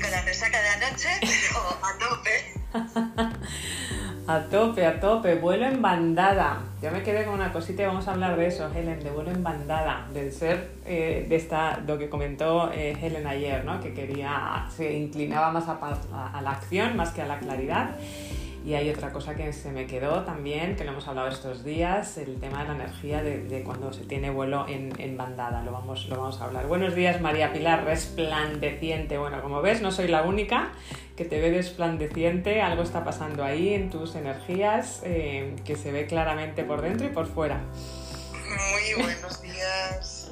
[0.00, 3.32] con la resaca de anoche, pero a tope.
[4.26, 6.60] a tope, a tope, vuelo en bandada.
[6.80, 9.30] Yo me quedé con una cosita y vamos a hablar de eso, Helen, de vuelo
[9.30, 13.80] en bandada, del ser eh, de esta, lo que comentó eh, Helen ayer, ¿no?
[13.80, 17.96] Que quería, se inclinaba más a la acción más que a la claridad.
[18.64, 22.16] Y hay otra cosa que se me quedó también, que lo hemos hablado estos días,
[22.16, 25.62] el tema de la energía de, cuando se tiene vuelo en, bandada.
[25.62, 26.68] Lo vamos, lo vamos a hablar.
[26.68, 29.18] Buenos días, María Pilar, resplandeciente.
[29.18, 30.72] Bueno, como ves, no soy la única
[31.16, 32.62] que te ve resplandeciente.
[32.62, 37.10] Algo está pasando ahí en tus energías eh, que se ve claramente por dentro y
[37.10, 37.60] por fuera.
[38.32, 40.30] Muy buenos días.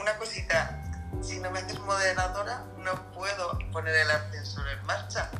[0.00, 0.82] Una cosita,
[1.20, 5.30] si no me haces moderadora, no puedo poner el ascensor en marcha.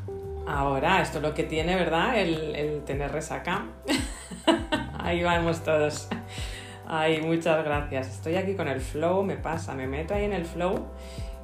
[0.46, 2.18] Ahora, esto es lo que tiene, ¿verdad?
[2.18, 3.64] El, tener resaca.
[4.98, 6.08] Ahí vamos todos.
[6.86, 8.08] Ay, muchas gracias.
[8.08, 10.84] Estoy aquí con el flow, me pasa, me meto ahí en el flow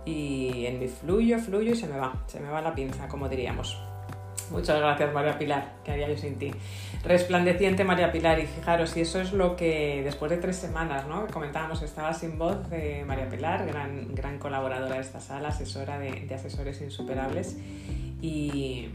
[0.05, 3.27] y en mi fluyo, fluyo y se me va, se me va la pinza, como
[3.27, 3.83] diríamos.
[4.51, 6.53] Muchas gracias, María Pilar, que haría yo sin ti.
[7.05, 11.27] Resplandeciente María Pilar, y fijaros, y eso es lo que después de tres semanas, ¿no?
[11.29, 16.35] Comentábamos, estaba sin voz de María Pilar, gran, gran colaboradora de esta sala, asesora de
[16.35, 17.57] asesores insuperables.
[18.23, 18.89] Y,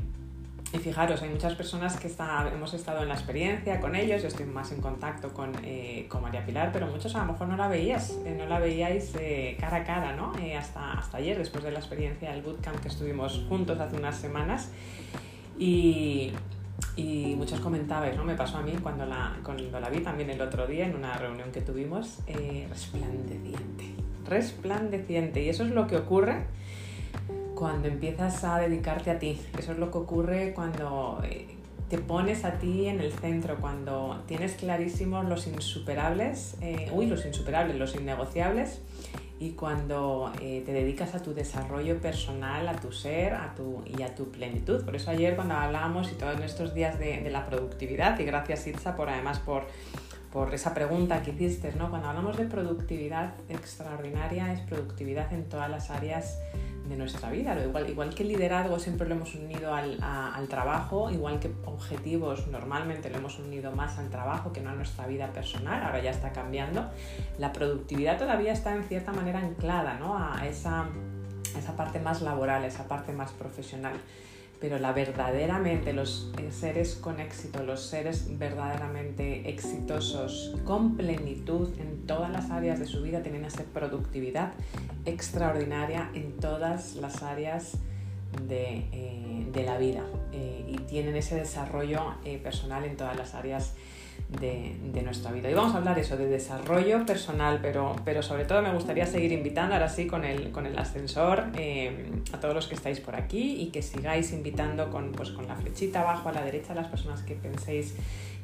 [0.84, 2.12] fijaros, hay muchas personas que
[2.54, 6.22] hemos estado en la experiencia con ellos, yo estoy más en contacto con, eh, con
[6.22, 9.56] María Pilar, pero muchos a lo mejor no la veías, eh, no la veíais eh,
[9.58, 10.34] cara a cara, ¿no?
[10.60, 14.70] hasta, hasta ayer, después de la experiencia del bootcamp que estuvimos juntos hace unas semanas.
[15.58, 16.34] Y,
[16.98, 18.26] y muchos comentabais, ¿no?
[18.26, 21.14] Me pasó a mí cuando la, cuando la vi también el otro día en una
[21.14, 22.20] reunión que tuvimos,
[22.70, 23.96] resplandeciente,
[24.28, 25.42] resplandeciente.
[25.42, 26.44] Y eso es lo que ocurre
[27.56, 29.42] cuando empiezas a dedicarte a ti.
[29.58, 31.56] Eso es lo que ocurre cuando eh,
[31.90, 37.26] te pones a ti en el centro, cuando tienes clarísimos los insuperables, eh, uy, los
[37.26, 38.82] insuperables, los innegociables,
[39.40, 44.02] y cuando eh, te dedicas a tu desarrollo personal, a tu ser a tu, y
[44.02, 44.84] a tu plenitud.
[44.84, 48.96] Por eso ayer cuando hablábamos y todos estos días de, la productividad, y gracias Itza
[48.96, 49.68] por además por,
[50.32, 51.90] por esa pregunta que hiciste, ¿no?
[51.90, 56.40] cuando hablamos de productividad extraordinaria es productividad en todas las áreas
[56.88, 57.58] de nuestra vida.
[57.64, 63.10] Igual, igual que liderazgo siempre lo hemos unido al, al, trabajo, igual que objetivos normalmente
[63.10, 66.32] lo hemos unido más al trabajo que no a nuestra vida personal, ahora ya está
[66.32, 66.90] cambiando,
[67.38, 70.18] la productividad todavía está en cierta manera anclada ¿no?
[70.18, 73.94] a esa, a esa parte más laboral, esa parte más profesional
[74.60, 82.06] pero la verdaderamente los eh, seres con éxito, los seres verdaderamente exitosos, con plenitud en
[82.08, 84.54] todas las áreas de su vida, tienen esa productividad
[85.06, 87.78] extraordinaria en todas las áreas
[88.48, 93.74] de, eh, la vida eh, y tienen ese desarrollo personal en todas las áreas
[94.30, 95.50] de, nuestra vida.
[95.52, 99.32] Y vamos a hablar eso, de desarrollo personal, pero, pero sobre todo me gustaría seguir
[99.32, 103.16] invitando, ahora sí, con el, con el ascensor, eh, a todos los que estáis por
[103.16, 106.76] aquí y que sigáis invitando con, pues, con la flechita abajo a la derecha a
[106.76, 107.96] las personas que penséis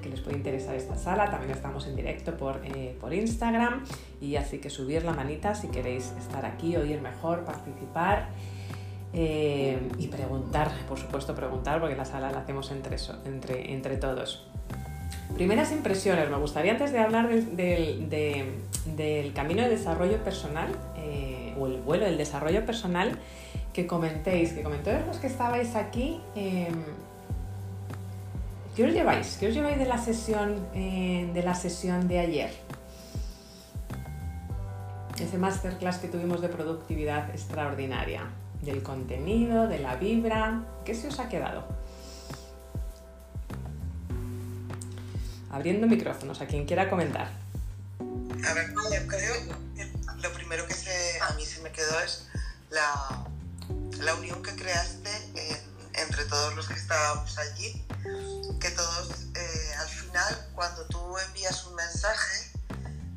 [0.03, 1.29] que les puede interesar esta sala.
[1.29, 3.83] También estamos en directo por, eh, por Instagram
[4.19, 8.29] y así que subir la manita si queréis estar aquí, oír mejor, participar.
[9.13, 14.50] Eh, y preguntar, por supuesto preguntar, porque la sala la hacemos entre, entre, entre todos.
[15.35, 16.29] Primeras impresiones.
[16.29, 18.09] Me gustaría antes de hablar del,
[19.33, 23.17] camino de desarrollo personal eh, o el vuelo del desarrollo personal
[23.73, 26.19] que comentéis, que comentéis los que estabais aquí.
[26.35, 26.83] Em,
[28.75, 29.37] ¿Qué os lleváis?
[29.37, 32.51] ¿Qué os lleváis de la sesión, eh, de, la sesión de ayer?
[35.19, 38.29] Ese masterclass que tuvimos de productividad extraordinaria,
[38.61, 40.63] del contenido, de la vibra.
[40.85, 41.65] ¿Qué se os ha quedado?
[45.51, 47.29] Abriendo micrófonos a quien quiera comentar.
[47.99, 49.33] A ver, yo creo
[49.75, 49.91] que
[50.21, 50.73] lo primero que
[51.21, 52.27] a mí se me quedó es
[52.69, 53.27] la,
[53.99, 55.11] la unión que creaste
[55.93, 57.85] entre todos los que estábamos allí,
[58.59, 62.51] que todos eh, al final cuando tú envías un mensaje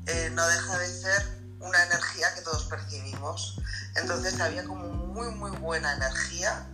[0.06, 3.60] eh, no deja de ser una energía que todos percibimos.
[3.94, 6.66] Entonces había como muy muy buena energía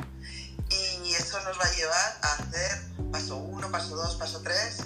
[0.70, 2.82] y eso nos va a llevar a hacer
[3.12, 4.84] paso uno, paso dos, paso tres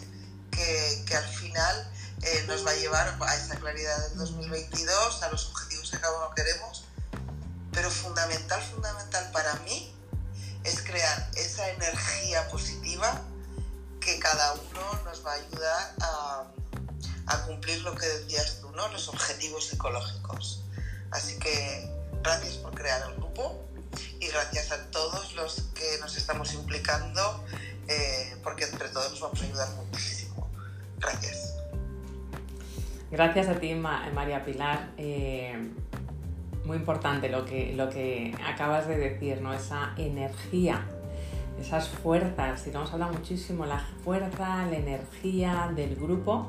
[0.54, 1.92] que, al final
[2.22, 6.16] eh, nos va a llevar a esa claridad del 2022, a los objetivos que cada
[6.18, 6.84] uno queremos.
[7.72, 9.94] Pero fundamental, fundamental para mí
[10.62, 13.20] es crear esa energía positiva
[14.00, 16.44] que cada uno nos va a ayudar a,
[17.46, 18.88] cumplir lo que decías tú, ¿no?
[18.88, 20.62] los objetivos psicológicos.
[21.10, 21.90] Así que
[22.22, 23.64] gracias por crear el grupo
[24.20, 27.44] y gracias a todos los que nos estamos implicando
[27.88, 30.13] eh, porque entre todos nos vamos a ayudar muchísimo.
[31.04, 31.56] Gracias.
[33.10, 34.90] Gracias a ti, María Pilar.
[34.96, 35.70] Eh,
[36.64, 39.52] muy importante lo que, lo que acabas de decir, ¿no?
[39.52, 40.86] Esa energía,
[41.60, 46.48] esas fuerzas, y lo hemos hablado muchísimo, la fuerza, la energía del grupo.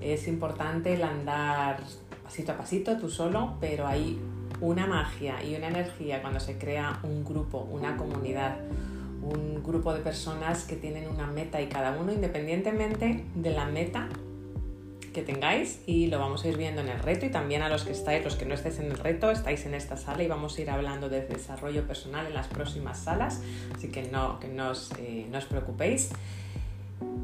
[0.00, 1.78] Es importante el andar
[2.24, 4.20] pasito a pasito, tú solo, pero hay
[4.60, 8.56] una magia y una energía cuando se crea un grupo, una comunidad,
[9.22, 14.08] un grupo de personas que tienen una meta y cada uno independientemente de la meta
[15.12, 17.84] que tengáis y lo vamos a ir viendo en el reto y también a los
[17.84, 20.56] que estáis, los que no estéis en el reto, estáis en esta sala y vamos
[20.56, 23.42] a ir hablando de desarrollo personal en las próximas salas,
[23.74, 26.10] así que no, que no os, eh, no os preocupéis.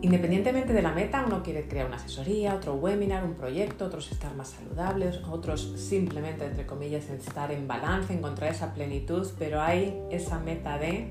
[0.00, 4.32] Independientemente de la meta, uno quiere crear una asesoría, otro webinar, un proyecto, otros estar
[4.34, 10.38] más saludables, otros simplemente, entre comillas, estar en balance, encontrar esa plenitud, pero hay esa
[10.38, 11.10] meta de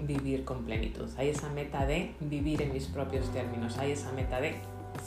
[0.00, 4.40] vivir con plenitud, hay esa meta de vivir en mis propios términos, hay esa meta
[4.40, 4.56] de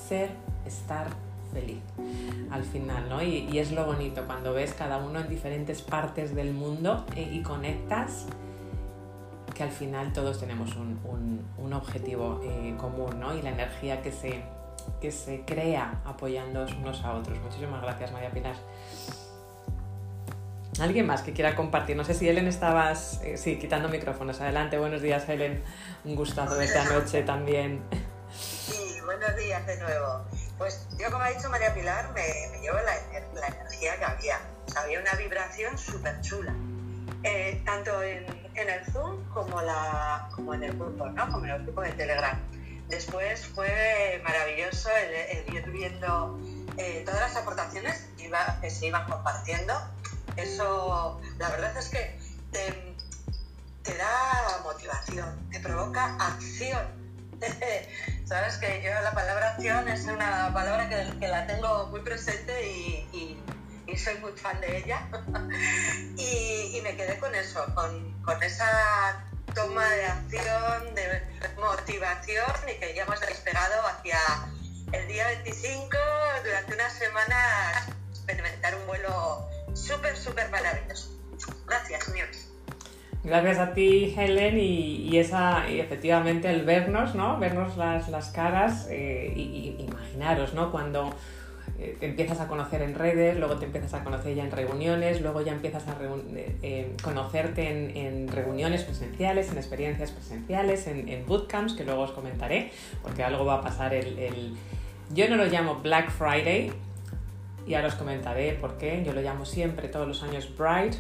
[0.08, 0.30] ser
[0.66, 1.08] estar
[1.52, 1.80] feliz
[2.52, 3.22] al final, ¿no?
[3.22, 7.42] Y, es lo bonito cuando ves cada uno en diferentes partes del mundo eh, y
[7.42, 8.28] conectas
[9.56, 13.36] que al final todos tenemos un, objetivo eh, común, ¿no?
[13.36, 14.42] Y la energía que se,
[15.00, 17.40] que se crea apoyando unos a otros.
[17.42, 18.56] Muchísimas gracias, María Pilar.
[20.80, 21.96] ¿Alguien más que quiera compartir?
[21.98, 24.40] No sé si Helen estabas, eh, sí, quitando micrófonos.
[24.40, 25.64] Adelante, buenos días, Helen.
[26.06, 27.84] Un gustazo verte anoche también.
[28.32, 30.26] Sí, buenos días de nuevo.
[30.58, 34.40] Pues yo, como ha dicho María Pilar, me, llevo la, energía que había.
[34.76, 36.54] había una vibración súper chula.
[37.24, 38.26] Eh, tanto en,
[38.56, 41.30] el Zoom como, la, como en el grupo, ¿no?
[41.30, 42.40] Como en el grupo de Telegram.
[42.88, 46.40] Después fue maravilloso el, ir viendo
[46.78, 49.74] eh, todas las aportaciones que, se iban compartiendo.
[50.42, 52.18] Eso, la verdad es que
[52.52, 57.00] te, da motivación, te provoca acción
[58.26, 63.38] Sabes que yo la palabra acción es una palabra que, la tengo muy presente y,
[63.98, 65.08] soy muy fan de ella.
[66.18, 69.26] y, me quedé con eso, con, esa
[69.56, 71.24] toma de acción, de
[71.58, 74.20] motivación y que ya hemos despegado hacia
[74.92, 75.98] el día 25
[76.44, 81.10] durante una semana experimentar un vuelo súper, súper maravilloso.
[81.68, 82.50] Gracias, señores.
[83.24, 87.38] Gracias a ti, Helen, y, esa, y efectivamente el vernos, ¿no?
[87.38, 90.72] Vernos las, las caras eh, y, imaginaros, ¿no?
[90.72, 91.14] Cuando
[91.80, 95.22] eh, te empiezas a conocer en redes, luego te empiezas a conocer ya en reuniones,
[95.22, 95.98] luego ya empiezas a
[96.64, 102.72] eh, conocerte en, reuniones presenciales, en experiencias presenciales, en, bootcamps, que luego os comentaré,
[103.04, 104.56] porque algo va a pasar el...
[105.12, 106.72] Yo no lo llamo Black Friday,
[107.70, 109.04] y ahora os comentaré por qué.
[109.06, 110.96] Yo lo llamo siempre, todos los años, Bright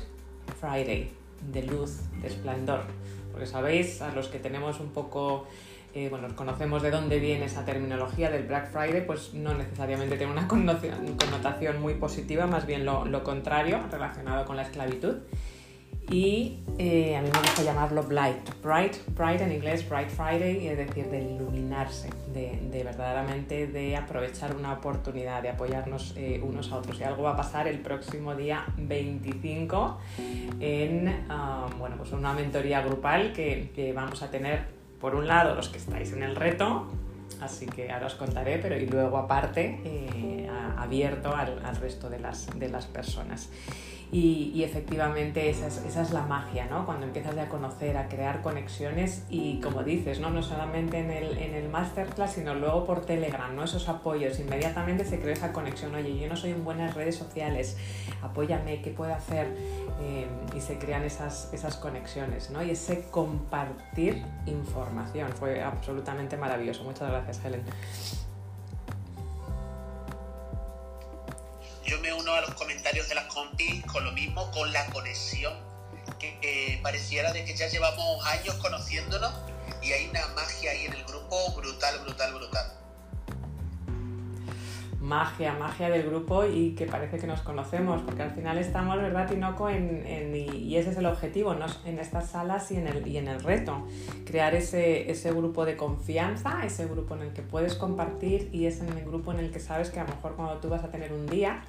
[0.62, 1.12] Friday
[1.52, 2.84] de luz, de esplendor.
[3.32, 5.48] Porque sabéis, a los que tenemos un poco,
[5.96, 10.32] eh, bueno, conocemos de dónde viene esa terminología del Black Friday, pues no necesariamente tiene
[10.32, 15.16] una connotación muy positiva, más bien lo, lo contrario, relacionado con la esclavitud
[16.12, 18.62] y eh, a mí me gusta llamarlo Bright.
[18.64, 24.74] Bright, Bright en inglés, Bright Friday, es decir, de iluminarse, de, verdaderamente de aprovechar una
[24.74, 27.00] oportunidad, de apoyarnos eh, unos a otros.
[27.00, 30.00] Y algo va a pasar el próximo día 25
[30.60, 34.66] en ah, bueno, pues una mentoría grupal que, vamos a tener,
[35.00, 36.88] por un lado, los que estáis en el reto,
[37.42, 42.20] así que ahora os contaré, pero y luego aparte eh, abierto al, al, resto de
[42.20, 43.50] las, de las personas.
[44.12, 46.86] Y, efectivamente esa es, la magia, ¿no?
[46.86, 50.32] Cuando empiezas a conocer, a crear conexiones y como dices, ¿no?
[50.32, 53.64] No solamente en el, en el masterclass, sino luego por Telegram, ¿no?
[53.64, 57.78] Esos apoyos, inmediatamente se crea esa conexión, oye, yo no soy en buenas redes sociales,
[58.24, 59.56] apóyame, ¿qué puedo hacer?
[60.02, 62.64] Eh, y se crean esas, esas conexiones, ¿no?
[62.64, 66.84] Y ese compartir información fue absolutamente maravilloso.
[66.84, 67.62] Muchas gracias, Helen.
[71.90, 75.54] Yo me uno a los comentarios de las compis con lo mismo, con la conexión,
[76.20, 79.34] que pareciera de que ya llevamos años conociéndonos
[79.82, 82.79] y hay una magia ahí en el grupo brutal, brutal, brutal
[85.02, 89.28] magia, magia del grupo y que parece que nos conocemos, porque al final estamos, ¿verdad,
[89.28, 89.70] Tinoco?
[89.70, 91.66] En, y ese es el objetivo, ¿no?
[91.86, 93.88] en estas salas y en el, y en el reto,
[94.26, 98.82] crear ese, ese grupo de confianza, ese grupo en el que puedes compartir y es
[98.82, 100.90] en el grupo en el que sabes que a lo mejor cuando tú vas a
[100.90, 101.62] tener un día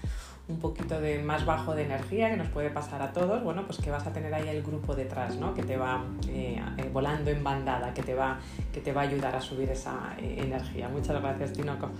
[0.50, 3.78] un poquito de más bajo de energía que nos puede pasar a todos, bueno, pues
[3.78, 5.54] que vas a tener ahí el grupo detrás, ¿no?
[5.54, 8.38] Que te va eh, eh, volando en bandada, que te va,
[8.72, 10.88] que te va a ayudar a subir esa eh, energía.
[10.88, 11.90] Muchas gracias, Tinoco.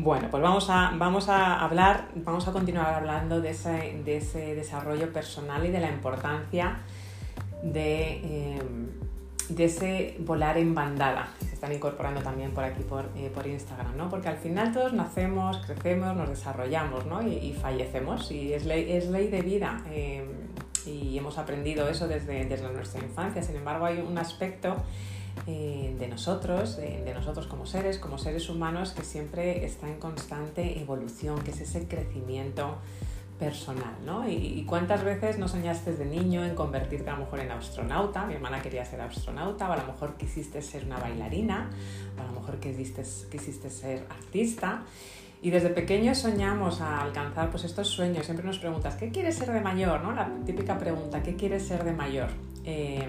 [0.00, 5.66] Bueno, pues vamos a, vamos a hablar, vamos a continuar hablando de ese, desarrollo personal
[5.66, 6.82] y de la importancia
[7.64, 8.62] de, eh,
[9.48, 14.08] de ese volar en bandada, están incorporando también por aquí por, eh, por Instagram, ¿no?
[14.08, 17.20] Porque al final todos nacemos, crecemos, nos desarrollamos, ¿no?
[17.26, 19.82] Y, fallecemos y es ley, es ley de vida.
[19.90, 20.24] Eh,
[20.86, 23.42] y hemos aprendido eso desde, desde nuestra infancia.
[23.42, 24.76] Sin embargo, hay un aspecto
[25.46, 30.80] eh, de nosotros, de, nosotros como seres, como seres humanos, que siempre está en constante
[30.80, 32.78] evolución, que es ese crecimiento
[33.38, 34.28] personal, ¿no?
[34.28, 38.34] Y, cuántas veces no soñaste de niño en convertirte a lo mejor en astronauta, mi
[38.34, 41.70] hermana quería ser astronauta, o a lo mejor quisiste ser una bailarina,
[42.18, 44.82] o a lo mejor quisiste, quisiste ser artista,
[45.40, 49.52] y desde pequeños soñamos a alcanzar pues estos sueños, siempre nos preguntas, ¿qué quieres ser
[49.52, 50.02] de mayor?
[50.02, 50.12] ¿no?
[50.12, 52.28] La típica pregunta, ¿qué quieres ser de mayor?
[52.64, 53.06] Eh,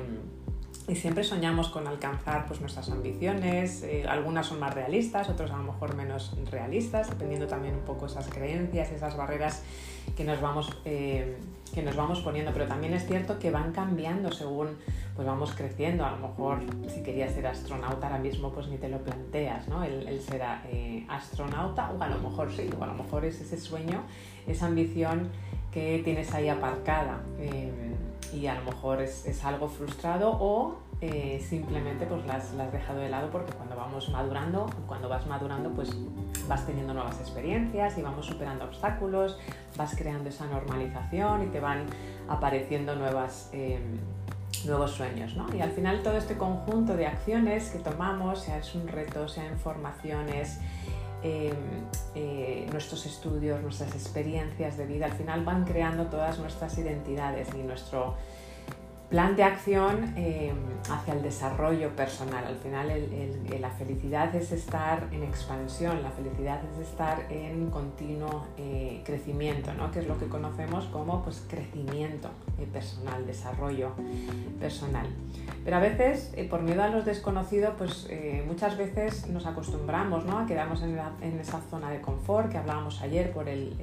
[0.89, 5.57] y siempre soñamos con alcanzar pues, nuestras ambiciones, eh, algunas son más realistas, otras a
[5.57, 9.61] lo mejor menos realistas, dependiendo también un poco esas creencias, esas barreras
[10.17, 11.37] que nos vamos, eh,
[11.75, 14.69] que nos vamos poniendo, pero también es cierto que van cambiando según
[15.15, 18.89] pues vamos creciendo, a lo mejor si querías ser astronauta ahora mismo pues ni te
[18.89, 19.83] lo planteas, ¿no?
[19.83, 20.41] El, ser
[20.71, 24.01] eh, astronauta o a lo mejor sí, o a lo mejor es ese sueño,
[24.47, 25.29] esa ambición
[25.71, 27.19] que tienes ahí aparcada
[28.33, 32.99] y a lo mejor es, es algo frustrado o eh, simplemente pues las, has dejado
[32.99, 35.95] de lado porque cuando vamos madurando, cuando vas madurando pues
[36.49, 39.37] vas teniendo nuevas experiencias y vamos superando obstáculos,
[39.77, 41.85] vas creando esa normalización y te van
[42.27, 43.79] apareciendo nuevas, eh,
[44.65, 45.35] nuevos sueños.
[45.37, 45.47] ¿no?
[45.55, 49.45] Y al final todo este conjunto de acciones que tomamos, sea es un reto, sea
[49.45, 50.59] en formaciones,
[51.21, 51.53] Em,
[52.15, 57.57] eh, nuestros estudios, nuestras experiencias de vida, al final van creando todas nuestras identidades y
[57.57, 58.15] nuestro
[59.09, 60.53] plan de acción eh,
[60.89, 62.45] hacia el desarrollo personal.
[62.45, 62.87] Al final
[63.59, 69.91] la felicidad es estar en expansión, la felicidad es estar en continuo eh, crecimiento, ¿no?
[69.91, 72.29] que es lo que conocemos como pues, crecimiento
[72.65, 73.91] personal, desarrollo
[74.59, 75.07] personal.
[75.63, 78.07] Pero a veces, por miedo a los desconocidos, pues
[78.47, 80.39] muchas veces nos acostumbramos ¿no?
[80.39, 83.75] a quedarnos en, esa zona de confort que hablábamos ayer, por el,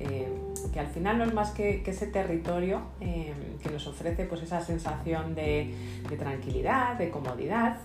[0.73, 4.61] que al final no es más que, que ese territorio que nos ofrece pues, esa
[4.61, 5.75] sensación de,
[6.19, 7.79] tranquilidad, de comodidad.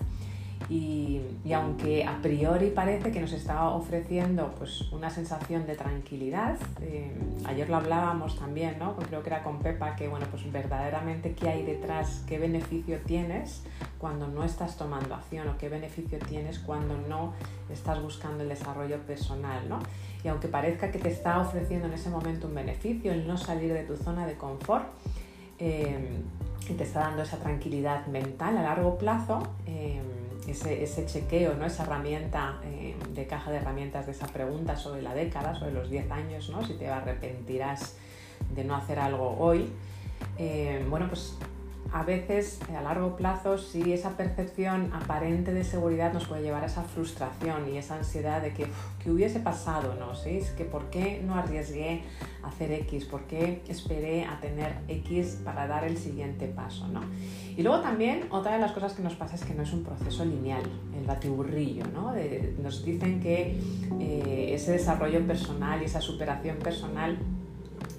[0.68, 1.20] Y,
[1.54, 7.12] aunque a priori parece que nos está ofreciendo pues, una sensación de tranquilidad, eh,
[7.44, 8.96] ayer lo hablábamos también, ¿no?
[8.96, 13.64] creo que era con Pepa, que bueno, pues verdaderamente qué hay detrás, qué beneficio tienes
[13.98, 17.34] cuando no estás tomando acción o qué beneficio tienes cuando no
[17.70, 19.68] estás buscando el desarrollo personal.
[19.68, 19.80] ¿no?
[20.24, 23.72] Y aunque parezca que te está ofreciendo en ese momento un beneficio el no salir
[23.72, 24.86] de tu zona de confort,
[25.58, 26.18] eh,
[26.68, 31.66] y te está dando esa tranquilidad mental a largo plazo, em, ese, ese, chequeo, ¿no?
[31.66, 35.90] esa herramienta em, de caja de herramientas de esa pregunta sobre la década, sobre los
[35.90, 36.64] 10 años, ¿no?
[36.64, 37.96] si te arrepentirás
[38.54, 39.70] de no hacer algo hoy,
[40.38, 41.36] em, bueno, pues
[41.92, 46.66] a veces a largo plazo si esa percepción aparente de seguridad nos puede llevar a
[46.66, 48.66] esa frustración y esa ansiedad de que,
[49.02, 49.94] ¿qué hubiese pasado?
[49.98, 50.14] ¿no?
[50.14, 50.40] ¿Sí?
[50.56, 52.02] Que ¿por qué no arriesgué
[52.42, 53.04] a hacer X?
[53.04, 56.88] ¿Por qué esperé a tener X para dar el siguiente paso?
[56.88, 57.02] ¿no?
[57.56, 59.82] Y luego también otra de las cosas que nos pasa es que no es un
[59.82, 60.62] proceso lineal,
[60.98, 61.84] el batiburrillo.
[61.92, 62.14] ¿no?
[62.62, 63.58] nos dicen que
[64.00, 67.18] eh, ese desarrollo personal y esa superación personal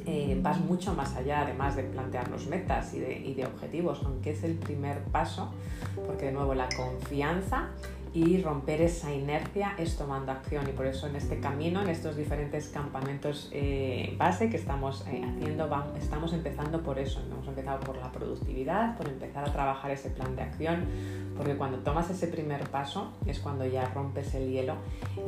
[0.06, 4.44] eh, vas mucho más allá, además de plantearnos metas y y de objetivos, aunque es
[4.44, 5.50] el primer paso,
[6.06, 7.70] porque de nuevo la confianza
[8.14, 12.16] y romper esa inercia es tomando acción y por eso en este camino, en estos
[12.16, 17.80] diferentes campamentos eh, base que estamos eh, haciendo, vamos, estamos empezando por eso, hemos empezado
[17.80, 20.86] por la productividad, por empezar a trabajar ese plan de acción,
[21.36, 24.76] porque cuando tomas ese primer paso es cuando ya rompes el hielo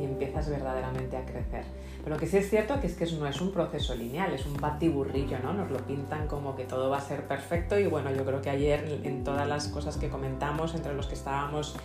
[0.00, 1.64] y empiezas verdaderamente a crecer.
[2.04, 4.46] Pero lo que sí es cierto que es que no es un proceso lineal, es
[4.46, 5.52] un batiburrillo, ¿no?
[5.52, 8.50] Nos lo pintan como que todo va a ser perfecto y bueno, yo creo que
[8.50, 11.76] ayer en todas las cosas que comentamos, entre los que estábamos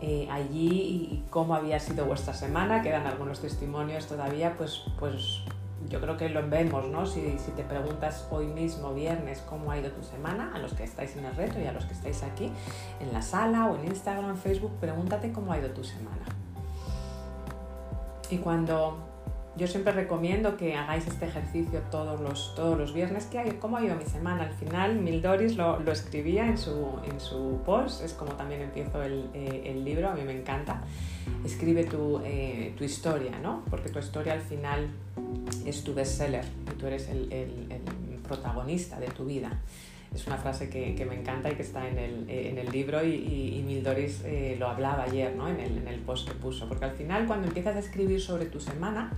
[0.00, 5.42] eh, allí y cómo había sido vuestra semana, quedan algunos testimonios todavía, pues, pues
[5.88, 7.06] yo creo que lo vemos, ¿no?
[7.06, 10.84] Si, si, te preguntas hoy mismo, viernes, cómo ha ido tu semana, a los que
[10.84, 12.50] estáis en el reto y a los que estáis aquí
[13.00, 16.26] en la sala o en Instagram, Facebook, pregúntate cómo ha ido tu semana.
[18.30, 19.07] Y cuando
[19.58, 23.26] yo siempre recomiendo que hagáis este ejercicio todos los, todos los viernes.
[23.26, 23.50] ¿Qué hay?
[23.60, 24.44] ¿Cómo ha ido mi semana?
[24.44, 29.02] Al final, Mildoris lo, lo escribía en su, en su post, es como también empiezo
[29.02, 30.82] el, eh, el libro, a mí me encanta.
[31.44, 33.64] Escribe tu, eh, tu, historia, ¿no?
[33.68, 34.90] Porque tu historia al final
[35.66, 37.78] es tu bestseller y tú eres el, el,
[38.28, 39.58] protagonista de tu vida.
[40.14, 43.14] Es una frase que, me encanta y que está en el, en el libro y,
[43.58, 45.48] y, Mildoris eh, lo hablaba ayer ¿no?
[45.48, 48.46] en, el, en el post que puso, porque al final cuando empiezas a escribir sobre
[48.46, 49.12] tu semana,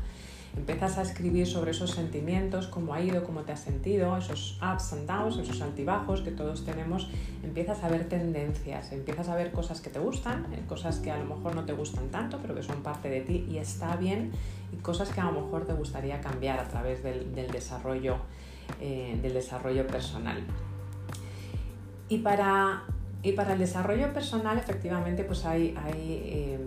[0.56, 4.92] empiezas a escribir sobre esos sentimientos, cómo ha ido, cómo te has sentido, esos ups
[4.92, 7.08] and downs, esos altibajos que todos tenemos,
[7.42, 11.18] empiezas a ver tendencias, empiezas a ver cosas que te gustan, eh, cosas que a
[11.18, 14.32] lo mejor no te gustan tanto, pero que son parte de ti y está bien,
[14.72, 18.16] y cosas que a lo mejor te gustaría cambiar a través del, desarrollo,
[18.80, 20.42] eh, del desarrollo personal.
[22.08, 22.82] Y para,
[23.22, 26.58] y para el desarrollo personal, efectivamente, pues hay, hay eh,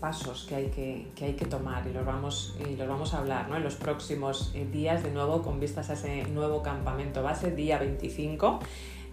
[0.00, 3.18] pasos que hay que, que, hay que tomar y los vamos, y los vamos a
[3.18, 3.56] hablar ¿no?
[3.56, 7.78] en los próximos eh, días, de nuevo con vistas a ese nuevo campamento base, día
[7.78, 8.60] 25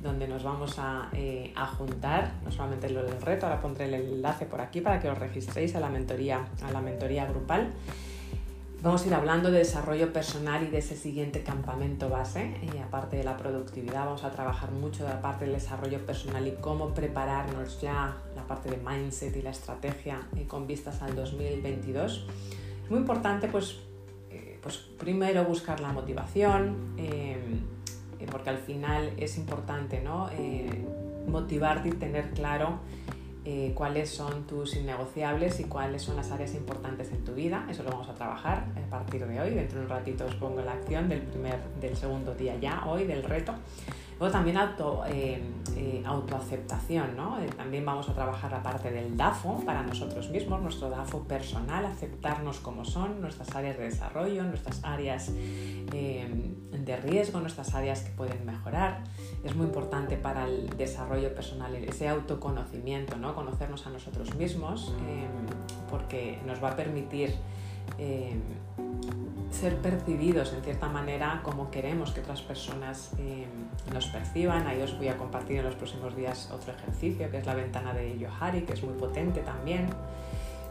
[0.02, 3.96] donde nos vamos a, eh, a, juntar, no solamente lo del reto, ahora pondré el
[3.96, 7.74] enlace por aquí para que os registréis a la mentoría, a la mentoría grupal
[8.82, 12.56] Vamos a ir hablando de desarrollo personal y de ese siguiente campamento base.
[12.74, 16.48] Y aparte de la productividad, vamos a trabajar mucho de la parte del desarrollo personal
[16.48, 21.14] y cómo prepararnos ya la parte de mindset y la estrategia eh, con vistas al
[21.14, 22.26] 2022.
[22.86, 23.80] Es muy importante, pues,
[24.32, 27.38] eh, pues primero buscar la motivación, eh,
[28.32, 30.30] porque al final es importante ¿no?
[31.28, 32.80] motivarte y tener claro
[33.46, 37.66] eh, cuáles son tus innegociables y cuáles son las áreas importantes en tu vida.
[37.70, 39.52] Eso lo vamos a trabajar a partir de hoy.
[39.52, 43.06] Dentro de un ratito os pongo la acción del, primer, del segundo día ya, hoy,
[43.06, 43.54] del reto.
[44.20, 45.42] Luego también auto, eh,
[45.78, 47.38] eh, autoaceptación, ¿no?
[47.56, 52.60] también vamos a trabajar la parte del DAFO para nosotros mismos, nuestro DAFO personal, aceptarnos
[52.60, 59.06] como son, nuestras áreas de desarrollo, nuestras áreas de riesgo, nuestras áreas que pueden mejorar
[59.44, 63.36] es muy importante para el desarrollo personal, ese autoconocimiento, ¿no?
[63.36, 67.34] conocernos a nosotros mismos, em, porque nos va a permitir
[67.98, 68.42] em,
[69.50, 73.48] ser percibidos en cierta manera como queremos que otras personas em,
[73.94, 74.68] nos perciban.
[74.68, 77.94] Ahí os voy a compartir en los próximos días otro ejercicio que es la ventana
[77.94, 79.90] de Yohari, que es muy potente también.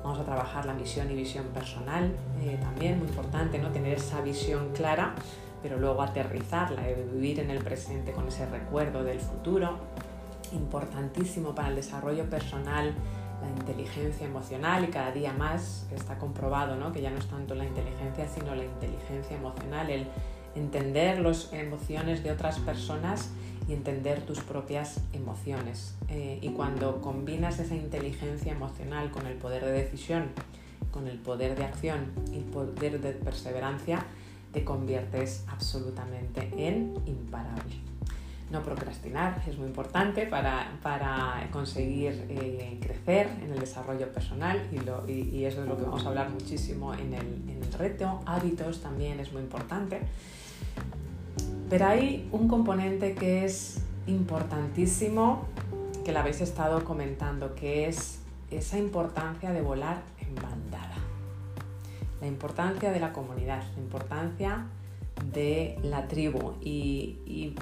[0.04, 3.70] Vamos a trabajar la misión y visión personal, eh, también muy importante, ¿no?
[3.70, 5.14] tener esa visión clara
[5.62, 9.78] pero luego aterrizarla, vivir en el presente con ese recuerdo del futuro.
[10.52, 12.94] Importantísimo para el desarrollo personal
[13.40, 16.92] la inteligencia emocional y cada día más está comprobado ¿no?
[16.92, 20.06] que ya no es tanto la inteligencia sino la inteligencia emocional, el
[20.54, 23.30] entender las emociones de otras personas
[23.68, 25.94] y entender tus propias emociones.
[26.08, 30.28] Eh, y cuando combinas esa inteligencia emocional con el poder de decisión,
[30.90, 34.04] con el poder de acción y el poder de perseverancia,
[34.52, 37.76] te conviertes absolutamente en imparable.
[38.50, 45.12] No procrastinar es muy importante para, para conseguir eh, crecer en el desarrollo personal y,
[45.12, 48.22] y, eso es lo que vamos a hablar muchísimo en el, en el reto.
[48.24, 50.00] Hábitos también es muy importante.
[51.68, 55.46] Pero hay un componente que es importantísimo,
[56.02, 61.07] que lo habéis estado comentando, que es esa importancia de volar en bandada
[62.20, 64.66] la importancia de la comunidad, la importancia
[65.32, 66.54] de la tribu.
[66.60, 67.54] Y,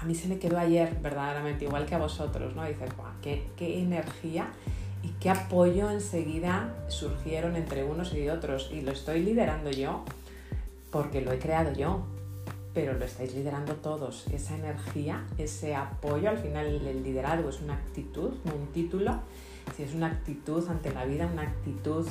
[0.00, 2.64] a mí se me quedó ayer verdaderamente, igual que a vosotros, ¿no?
[2.64, 2.90] Dices,
[3.22, 4.52] qué, qué energía
[5.02, 8.70] y qué apoyo enseguida surgieron entre unos y otros.
[8.72, 10.04] Y lo estoy liderando yo
[10.90, 12.02] porque lo he creado yo,
[12.74, 14.26] pero lo estáis liderando todos.
[14.28, 19.20] Esa energía, ese apoyo, al final el liderazgo es una actitud, no un título.
[19.76, 22.06] Si es una actitud ante la vida, una actitud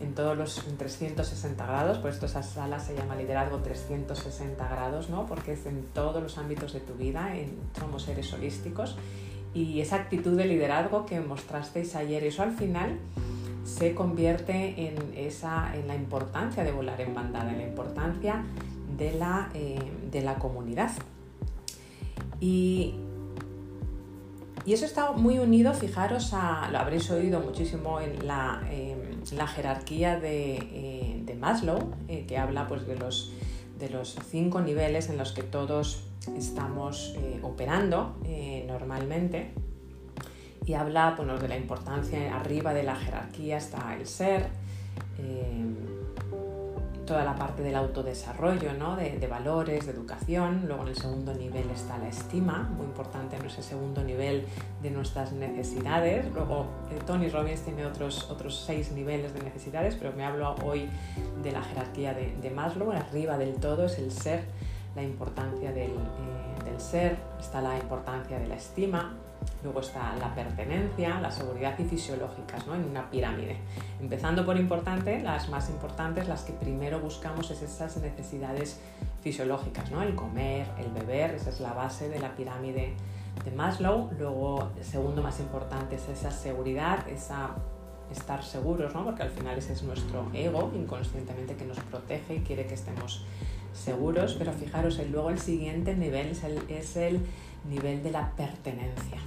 [0.00, 5.26] en todos los 360 grados, por esto esa sala se llama liderazgo 360 grados, ¿no?
[5.26, 7.32] porque es en todos los ámbitos de tu vida,
[7.78, 8.96] somos seres holísticos
[9.54, 12.98] y esa actitud de liderazgo que mostrasteis ayer, eso al final
[13.64, 18.44] se convierte en, esa, en la importancia de volar en bandada, en la importancia
[18.96, 19.78] de la, eh,
[20.10, 20.90] de la comunidad.
[22.40, 22.94] Y
[24.68, 30.20] y eso está muy unido, fijaros, a, lo habréis oído muchísimo en la, em, jerarquía
[30.20, 30.56] de,
[31.26, 33.32] eh, Maslow, eh, que habla pues, de, los,
[33.78, 36.02] de los cinco niveles en los que todos
[36.36, 38.16] estamos eh, operando
[38.66, 39.52] normalmente.
[40.66, 44.48] Y habla bueno, de la importancia, arriba de la jerarquía está el ser,
[45.18, 45.76] em,
[47.08, 48.94] toda la parte del autodesarrollo, ¿no?
[48.94, 50.64] de, valores, de educación.
[50.66, 54.44] Luego en el segundo nivel está la estima, muy importante en ese segundo nivel
[54.82, 56.30] de nuestras necesidades.
[56.34, 60.90] Luego eh, Tony Robbins tiene otros, otros seis niveles de necesidades, pero me hablo hoy
[61.42, 62.92] de la jerarquía de, Maslow.
[62.92, 64.44] Arriba del todo es el ser,
[64.94, 69.14] la importancia del, eh, del ser, está la importancia de la estima,
[69.62, 72.76] Luego está la pertenencia, la seguridad y fisiológicas, ¿no?
[72.76, 73.56] En una pirámide.
[74.00, 78.78] Empezando por importante, las más importantes, las que primero buscamos es esas necesidades
[79.20, 80.00] fisiológicas, ¿no?
[80.02, 82.94] El comer, el beber, esa es la base de la pirámide
[83.44, 84.10] de Maslow.
[84.16, 87.56] Luego, el segundo más importante es esa seguridad, esa
[88.12, 89.04] estar seguros, ¿no?
[89.04, 93.24] Porque al final ese es nuestro ego inconscientemente que nos protege y quiere que estemos
[93.74, 94.36] seguros.
[94.38, 96.28] Pero fijaros, luego el siguiente nivel
[96.68, 97.20] es el
[97.68, 99.18] nivel de la pertenencia.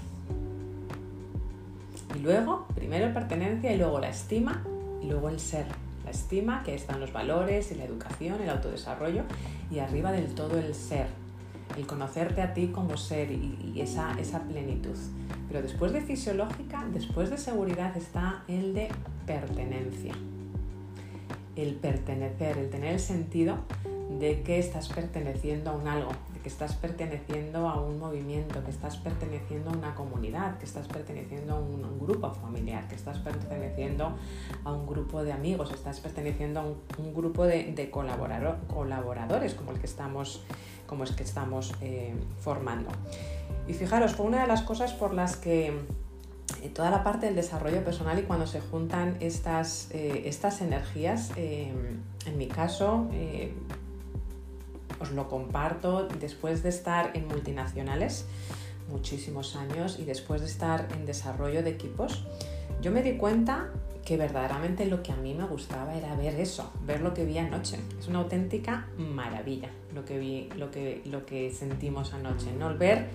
[2.16, 4.64] Y luego, primero la pertenencia y luego la estima
[5.02, 5.66] y luego el ser.
[6.04, 9.24] La estima, que están los valores y la educación, el autodesarrollo,
[9.70, 11.08] y arriba del todo el ser,
[11.78, 14.98] el conocerte a ti como ser y, esa, esa plenitud.
[15.48, 18.90] Pero después de fisiológica, después de seguridad está el de
[19.26, 20.14] pertenencia.
[21.56, 23.58] El pertenecer, el tener el sentido
[24.20, 28.98] de que estás perteneciendo a un algo, que estás perteneciendo a un movimiento, que estás
[28.98, 34.16] perteneciendo a una comunidad, que estás perteneciendo a un, grupo familiar, que estás perteneciendo
[34.64, 39.86] a un grupo de amigos, estás perteneciendo a un, grupo de, colaboradores como el que
[39.86, 40.44] estamos,
[40.88, 42.90] como es que estamos eh, formando.
[43.68, 45.68] Y fijaros, fue una de las cosas por las que
[46.62, 51.32] eh, toda la parte del desarrollo personal y cuando se juntan estas, eh, estas energías,
[51.38, 53.08] en mi caso,
[55.02, 58.26] os lo comparto después de estar en multinacionales
[58.90, 62.26] muchísimos años y después de estar en desarrollo de equipos,
[62.82, 63.70] yo me di cuenta
[64.06, 67.38] que verdaderamente lo que a mí me gustaba era ver eso, ver lo que vi
[67.38, 67.78] anoche.
[68.00, 72.76] Es una auténtica maravilla lo que vi, lo que, lo que sentimos anoche, ¿no?
[72.78, 73.08] ver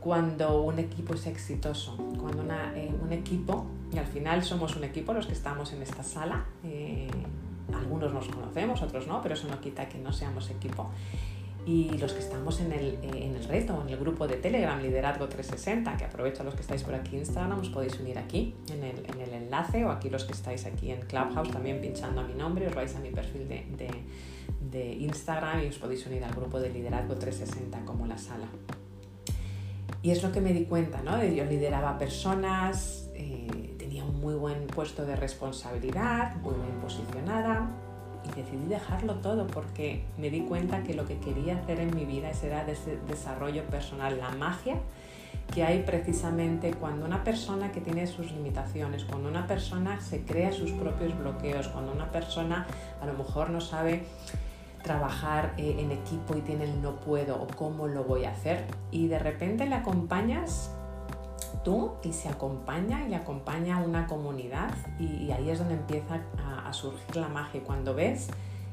[0.00, 2.42] cuando un equipo es exitoso, cuando
[2.74, 6.46] eh, un equipo, y al final somos un equipo los que estamos en esta sala,
[6.64, 7.08] eh,
[7.74, 10.90] algunos nos conocemos, otros no, pero eso no quita que no seamos equipo.
[11.66, 14.80] Y los que estamos en el, eh, en el reto, en el grupo de Telegram
[14.80, 18.18] Liderazgo 360, que aprovecho a los que estáis por aquí en Instagram, os podéis unir
[18.18, 21.80] aquí en el, en el enlace o aquí los que estáis aquí en Clubhouse también
[21.80, 23.66] pinchando a mi nombre, os vais a mi perfil de,
[24.70, 28.46] de, Instagram y os podéis unir al grupo de Liderazgo 360 como la sala.
[30.02, 31.22] Y es lo que me di cuenta, ¿no?
[31.22, 33.69] Yo lideraba personas, eh,
[34.20, 37.68] muy buen puesto de responsabilidad, muy bien posicionada
[38.24, 42.04] y decidí dejarlo todo porque me di cuenta que lo que quería hacer en mi
[42.04, 44.76] vida era ese desarrollo personal, la magia
[45.54, 50.52] que hay precisamente cuando una persona que tiene sus limitaciones, cuando una persona se crea
[50.52, 52.66] sus propios bloqueos, cuando una persona
[53.00, 54.04] a lo mejor no sabe
[54.82, 58.64] trabajar eh, en equipo y tiene el no puedo o cómo lo voy a hacer
[58.90, 60.70] y de repente le acompañas
[61.64, 67.16] tú y se acompaña y acompaña una comunidad y, ahí es donde empieza a, surgir
[67.16, 68.28] la magia cuando ves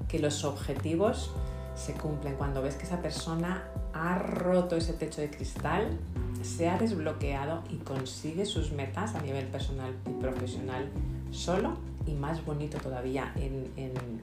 [0.07, 1.31] que los objetivos
[1.75, 5.97] se cumplen, cuando ves que esa persona ha roto ese techo de cristal,
[6.43, 10.89] se ha desbloqueado y consigue sus metas a nivel personal y profesional
[11.31, 11.73] solo
[12.05, 13.67] y más bonito todavía en,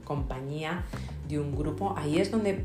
[0.05, 0.85] compañía
[1.29, 2.64] de un grupo, ahí es donde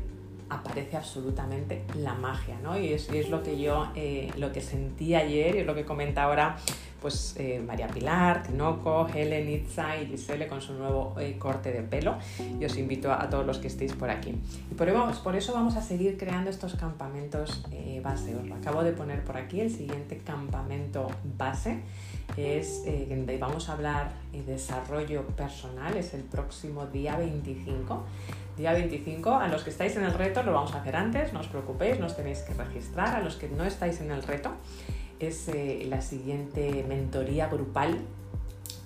[0.50, 2.78] aparece absolutamente la magia, ¿no?
[2.78, 6.24] Y es, lo que yo, eh, lo que sentí ayer y es lo que comenta
[6.24, 6.56] ahora
[7.00, 11.82] pues eh, María Pilar, Tinoco, Helen, Itza y Gisele con su nuevo eh, corte de
[11.82, 12.18] pelo.
[12.58, 14.34] Y os invito a, todos los que estéis por aquí.
[14.70, 14.90] Y por,
[15.22, 17.64] por, eso vamos a seguir creando estos campamentos
[18.02, 18.34] base.
[18.34, 21.80] Os lo acabo de poner por aquí, el siguiente campamento base
[22.36, 28.04] es donde vamos a hablar de desarrollo personal, es el próximo día 25
[28.60, 31.40] Día 25, a los que estáis en el reto lo vamos a hacer antes, no
[31.40, 33.16] os preocupéis, no os tenéis que registrar.
[33.16, 34.52] A los que no estáis en el reto
[35.20, 37.98] es eh, la siguiente mentoría grupal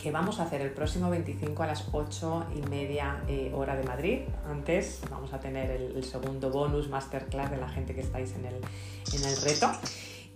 [0.02, 3.84] que vamos a hacer el próximo 25 a las 8 y media eh, hora de
[3.84, 4.18] Madrid.
[4.46, 8.56] Antes vamos a tener el, segundo bonus masterclass de la gente que estáis en el,
[8.56, 9.70] en el reto.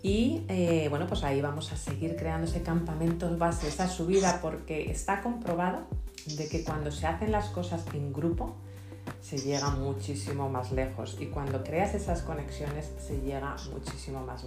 [0.01, 4.91] Y eh, bueno, pues ahí vamos a seguir creando ese campamento base, esa subida, porque
[4.91, 5.81] está comprobado
[6.25, 8.57] de que cuando se hacen las cosas en grupo,
[9.21, 14.45] se llega muchísimo más lejos y cuando creas esas conexiones se llega muchísimo más,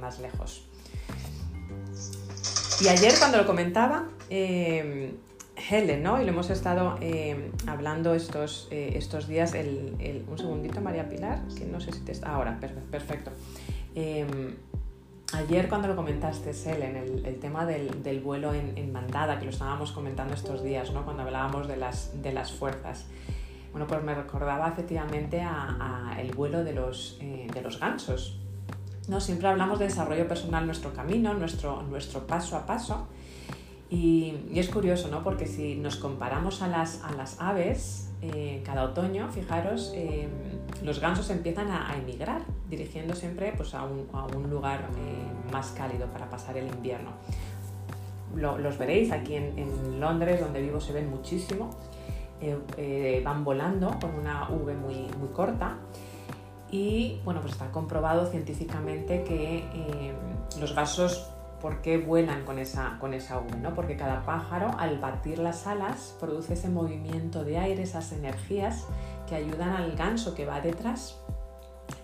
[0.00, 0.69] más lejos.
[2.80, 5.14] Y ayer cuando lo comentaba, eh,
[5.70, 6.20] Helen, ¿no?
[6.20, 11.80] Y lo hemos estado eh, hablando estos, estos días, un segundito María Pilar, que no
[11.80, 12.32] sé si te está...
[12.32, 12.58] Ahora,
[12.90, 13.30] perfecto.
[15.32, 19.52] Ayer cuando lo comentaste, Helen, el, tema del, del vuelo en, en, mandada, que lo
[19.52, 21.04] estábamos comentando estos días, ¿no?
[21.04, 23.06] cuando hablábamos de las, de las fuerzas.
[23.70, 28.39] Bueno, pues me recordaba efectivamente a, el vuelo de los, eh, de los gansos.
[29.10, 29.20] ¿No?
[29.20, 33.08] Siempre hablamos de desarrollo personal, nuestro camino, nuestro, nuestro paso a paso.
[33.90, 35.24] Y, es curioso, ¿no?
[35.24, 40.28] Porque si nos comparamos a las, a las aves, eh, cada otoño, fijaros, eh,
[40.84, 45.72] los gansos empiezan a, emigrar, dirigiendo siempre pues, a, un, a un lugar eh, más
[45.72, 47.10] cálido para pasar el invierno.
[48.36, 51.70] los veréis aquí en, en, Londres, donde vivo, se ven muchísimo.
[53.24, 55.78] van volando con una V muy, muy corta.
[56.70, 60.14] Y bueno, pues está comprobado científicamente que
[60.60, 61.30] los gansos
[61.60, 63.58] ¿Por qué vuelan con esa, con esa V?
[63.58, 63.74] ¿no?
[63.74, 68.86] Porque cada pájaro al batir las alas produce ese movimiento de aire, esas energías
[69.28, 71.20] que ayudan al ganso que va detrás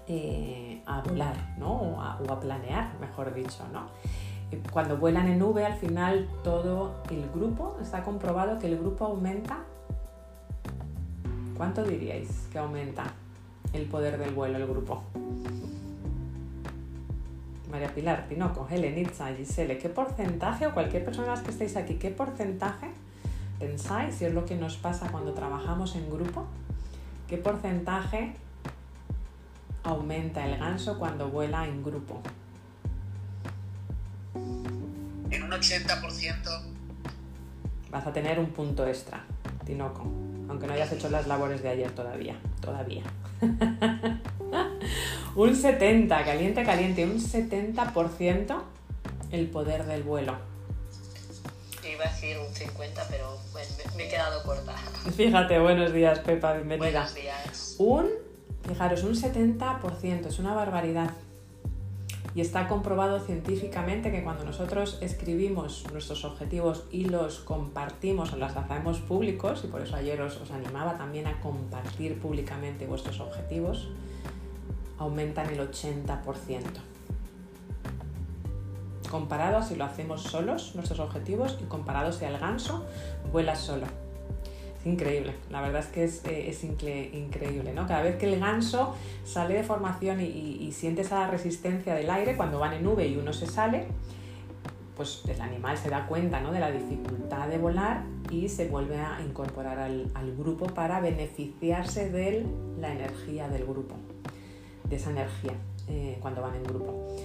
[0.09, 1.73] eh, a volar ¿no?
[1.73, 3.65] o, a, planear, mejor dicho.
[3.73, 3.87] ¿no?
[4.51, 9.07] Eh, cuando vuelan en V, al final todo el grupo, está comprobado que el grupo
[9.07, 9.65] aumenta.
[11.57, 13.05] ¿Cuánto diríais que aumenta
[13.77, 15.05] el poder del vuelo, el grupo?
[17.71, 22.11] María Pilar, Tinoco, Helen, Itza, Gisele, ¿qué porcentaje, o cualquier persona que estéis aquí, qué
[22.11, 22.89] porcentaje
[23.59, 26.47] pensáis, si es lo que nos pasa cuando trabajamos en grupo,
[27.29, 28.35] qué porcentaje
[29.83, 32.23] aumenta el ganso cuando vuela en grupo?
[35.31, 36.63] En un 80%.
[37.91, 39.25] Vas a tener un punto extra,
[39.65, 40.05] Tinoco,
[40.49, 43.03] aunque no hayas hecho las labores de ayer todavía, todavía.
[45.37, 48.63] un 70, caliente, caliente, un 70%
[49.33, 50.37] el poder del vuelo.
[51.85, 53.39] Iba a decir un 50, pero
[53.97, 54.75] me, he quedado corta.
[55.17, 56.91] Fíjate, buenos días, Pepa, bienvenida.
[56.91, 57.77] Buenos días.
[57.79, 58.11] Un,
[58.67, 61.11] fijaros, un 70%, es una barbaridad.
[62.37, 68.55] Y está comprobado científicamente que cuando nosotros escribimos nuestros objetivos y los compartimos o los
[68.55, 73.89] hacemos públicos, y por eso ayer os, os animaba también a compartir públicamente vuestros objetivos,
[74.99, 76.63] aumentan el 80%.
[79.11, 82.85] Comparado a si lo hacemos solos, nuestros objetivos, y comparado si al ganso
[83.33, 83.87] vuela solo.
[84.87, 87.89] Increíble, la verdad es que es, eh, increíble, ¿no?
[87.89, 88.95] Cada vez que el ganso
[89.25, 93.33] sale de formación y, siente esa resistencia del aire, cuando van en nube y uno
[93.33, 93.87] se sale,
[94.97, 96.53] pues el animal se da cuenta ¿no?
[96.53, 102.09] de la dificultad de volar y se vuelve a incorporar al, al grupo para beneficiarse
[102.11, 102.47] de
[102.81, 103.97] la energía del grupo
[104.89, 105.55] de esa energía
[105.89, 107.17] eh, cuando van en grupo.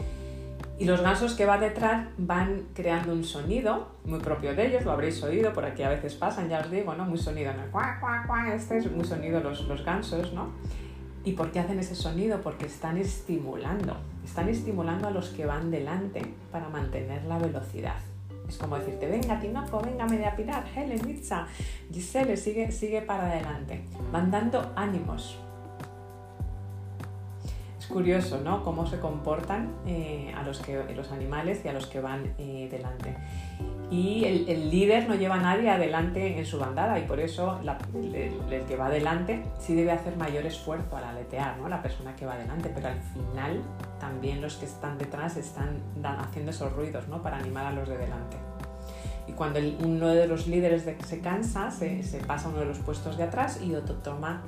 [0.82, 4.92] Y los gansos que va detrás van creando un sonido muy propio de ellos, lo
[4.92, 7.06] habréis oído, por aquí a veces pasan, ya os digo, ¿no?
[7.06, 8.52] Muy sonido, ¿no?
[8.52, 10.50] este es muy sonido los, los gansos, ¿no?
[11.24, 12.42] ¿Y por qué hacen ese sonido?
[12.42, 17.98] Porque están estimulando, están estimulando a los que van delante para mantener la velocidad.
[18.50, 21.46] Es como decirte, venga Tinoco, venga Media Pilar, Helen, Itza,
[21.94, 23.84] Giselle, sigue, sigue para adelante.
[24.12, 25.38] Van dando ánimos,
[27.92, 28.64] curioso, ¿no?
[28.64, 32.68] Cómo se comportan eh, a los, que, los animales y a los que van eh,
[32.72, 33.16] delante.
[33.92, 37.60] Y el, líder no lleva a nadie adelante en su bandada y por eso
[37.94, 41.68] el, que va adelante sí debe hacer mayor esfuerzo al aletear, ¿no?
[41.68, 43.62] La persona que va adelante, pero al final
[44.00, 45.82] también los que están detrás están
[46.20, 47.22] haciendo esos ruidos, ¿no?
[47.22, 48.38] Para animar a los de delante.
[49.28, 53.24] Y cuando uno de los líderes se cansa, se, pasa uno de los puestos de
[53.24, 54.42] atrás y otro toma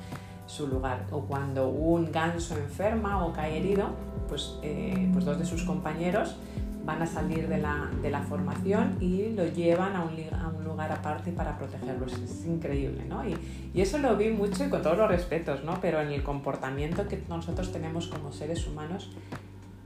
[0.45, 1.05] su lugar.
[1.11, 3.89] O cuando un ganso enferma o cae herido,
[4.27, 6.35] pues, eh, pues dos de sus compañeros
[6.85, 10.63] van a salir de la, de la formación y lo llevan a un, a un,
[10.63, 12.13] lugar aparte para protegerlos.
[12.13, 13.23] Es increíble, ¿no?
[13.27, 13.35] Y,
[13.79, 15.79] eso lo vi mucho y con todos los respetos, ¿no?
[15.81, 19.11] Pero en el comportamiento que nosotros tenemos como seres humanos,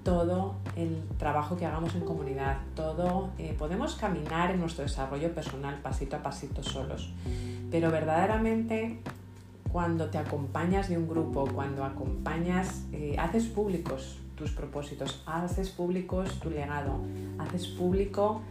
[0.03, 5.79] todo el trabajo que hagamos en comunidad, todo, eh, podemos caminar en nuestro desarrollo personal
[5.81, 7.13] pasito a pasito solos,
[7.69, 9.01] pero verdaderamente
[9.71, 16.39] cuando te acompañas de un grupo, cuando acompañas, eh, haces públicos tus propósitos, haces públicos
[16.39, 16.99] tu legado,
[17.39, 18.41] haces público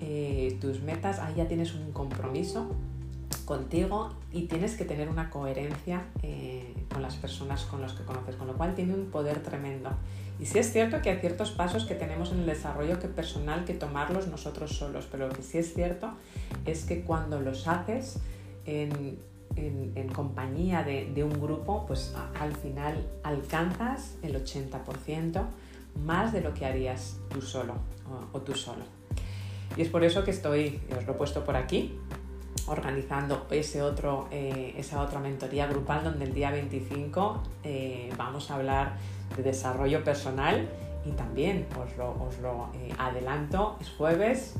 [0.00, 2.74] eh, tus metas, ahí ya tienes un compromiso
[3.44, 8.36] contigo y tienes que tener una coherencia eh, con las personas con las que conoces,
[8.36, 9.90] con lo cual tiene un poder tremendo.
[10.40, 13.74] Y sí es cierto que hay ciertos pasos que tenemos en el desarrollo personal que
[13.74, 16.12] tomarlos nosotros solos, pero lo que sí es cierto
[16.66, 18.18] es que cuando los haces
[19.56, 25.44] en, compañía de, un grupo, pues al final alcanzas el 80%
[26.04, 27.74] más de lo que harías tú solo
[28.32, 28.84] o, tú solo.
[29.76, 31.98] Y es por eso que estoy, os lo he puesto por aquí,
[32.66, 38.56] organizando ese otro, eh, esa otra mentoría grupal donde el día 25 eh, vamos a
[38.56, 38.96] hablar
[39.36, 40.68] de desarrollo personal
[41.04, 44.54] y también os lo, os lo eh, adelanto, es jueves,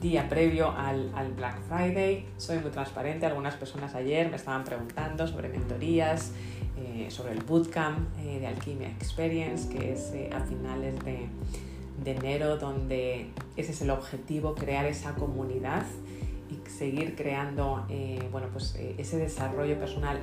[0.00, 2.26] día previo al, Black Friday.
[2.36, 3.26] Soy muy transparente.
[3.26, 6.32] Algunas personas ayer me estaban preguntando sobre mentorías,
[6.76, 11.28] eh, sobre el bootcamp eh, de Alchemia Experience, que es eh, a finales de,
[12.04, 15.84] de, enero, donde ese es el objetivo, crear esa comunidad
[16.48, 17.86] y seguir creando
[18.32, 20.18] bueno, pues, ese desarrollo personal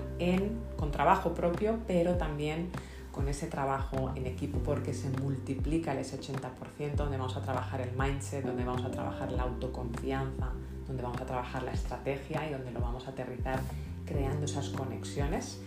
[0.76, 2.70] con trabajo propio, pero también
[3.16, 7.80] con ese trabajo en equipo porque se multiplica el ese 80%, donde vamos a trabajar
[7.80, 10.50] el mindset, donde vamos a trabajar la autoconfianza,
[10.86, 13.62] donde vamos a trabajar la estrategia y donde lo vamos a aterrizar
[14.06, 15.62] creando esas conexiones.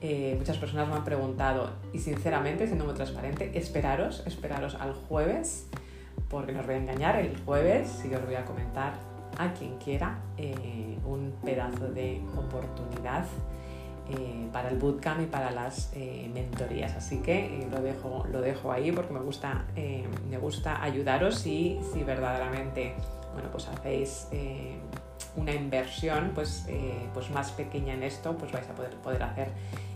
[0.00, 5.66] Eh, muchas personas me han preguntado y sinceramente, siendo muy transparente, esperaros, esperaros al jueves,
[6.30, 8.94] porque no os voy a engañar, el jueves que os voy a comentar
[9.36, 13.24] a quien quiera eh, un pedazo de oportunidad
[14.10, 15.92] eh, para el bootcamp y para las
[16.32, 16.94] mentorías.
[16.96, 19.64] Así que lo, dejo, lo dejo ahí porque me gusta,
[20.28, 22.94] me gusta ayudaros y si verdaderamente
[23.32, 24.28] bueno, pues hacéis
[25.36, 26.66] una inversión pues,
[27.12, 29.48] pues más pequeña en esto, pues vais a poder, poder hacer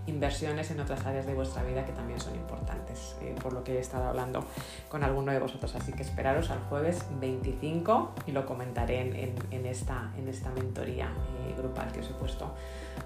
[0.08, 3.76] inversiones en otras áreas de vuestra vida que también son importantes, eh, por lo que
[3.76, 4.44] he estado hablando
[4.88, 5.74] con alguno de vosotros.
[5.74, 11.54] Así que esperaros al jueves 25 y lo comentaré en, esta, en esta mentoría eh,
[11.56, 12.54] grupal que os he puesto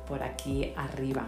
[0.06, 1.26] por aquí arriba.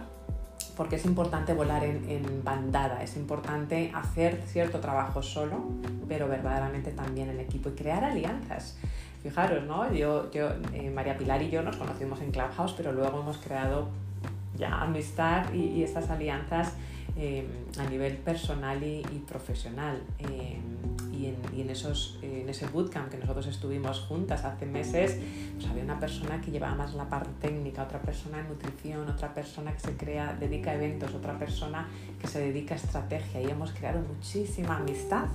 [0.77, 5.63] Porque es importante volar en, bandada, es importante hacer cierto trabajo solo,
[6.07, 8.77] pero verdaderamente también en equipo y crear alianzas.
[9.23, 9.91] Fijaros, ¿no?
[9.93, 13.87] Yo, yo eh, María Pilar y yo nos conocimos en Clubhouse, pero luego hemos creado
[14.57, 16.73] ya amistad y, estas alianzas
[17.17, 17.45] em,
[17.79, 20.01] a nivel personal y, profesional.
[20.19, 20.75] Em,
[21.13, 25.17] y, en, esos, en ese bootcamp que nosotros estuvimos juntas hace meses,
[25.55, 29.33] pues había una persona que llevaba más la parte técnica, otra persona en nutrición, otra
[29.33, 31.87] persona que se crea, dedica a eventos, otra persona
[32.19, 35.27] que se dedica a estrategia y hemos creado muchísima amistad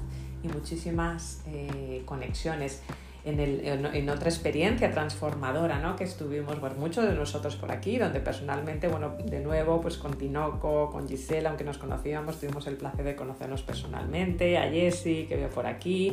[0.42, 2.83] y muchísimas eh, conexiones
[3.24, 5.96] en, otra experiencia transformadora, ¿no?
[5.96, 10.14] Que estuvimos, pues, muchos de nosotros por aquí, donde personalmente, bueno, de nuevo, pues con
[10.14, 15.37] Tinoco, con Gisela, aunque nos conocíamos, tuvimos el placer de conocernos personalmente, a Jessy, que
[15.37, 16.12] veo por aquí,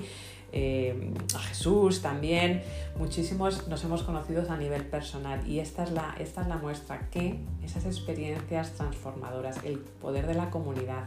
[0.52, 2.62] eh, a Jesús también,
[2.98, 8.72] muchísimos nos hemos conocido a nivel personal y esta es la muestra que esas experiencias
[8.74, 11.06] transformadoras, el poder de la comunidad,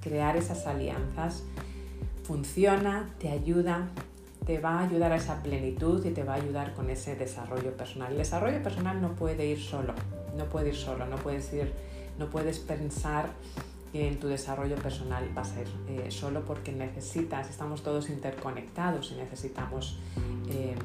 [0.00, 1.44] crear esas alianzas,
[2.22, 3.88] funciona, te ayuda
[4.48, 7.76] te va a ayudar a esa plenitud y te va a ayudar con ese desarrollo
[7.76, 8.12] personal.
[8.12, 9.92] El desarrollo personal no puede ir solo,
[10.38, 11.70] no puede ir solo, no puedes ir,
[12.18, 13.28] no puedes pensar
[13.92, 19.12] que en tu desarrollo personal va a ser eh, solo porque necesitas, estamos todos interconectados
[19.12, 20.78] y necesitamos em,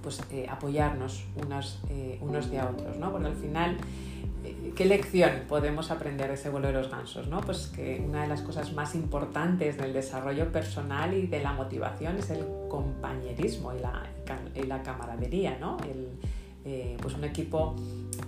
[0.00, 3.10] pues, eh, apoyarnos unos, eh, unos de otros, ¿no?
[3.10, 3.78] Porque al final
[4.74, 7.28] ¿Qué lección podemos aprender de ese vuelo de los gansos?
[7.28, 7.40] ¿no?
[7.40, 12.16] Pues que una de las cosas más importantes del desarrollo personal y de la motivación
[12.16, 14.06] es el compañerismo y la,
[14.54, 15.76] y la camaradería, ¿no?
[16.62, 17.74] Eh, pues un equipo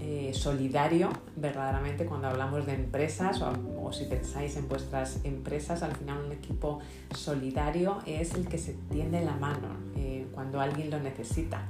[0.01, 5.95] eh, solidario, verdaderamente cuando hablamos de empresas o, o, si pensáis en vuestras empresas, al
[5.95, 6.81] final un equipo
[7.15, 11.67] solidario es el que se tiende la mano eh, cuando alguien lo necesita.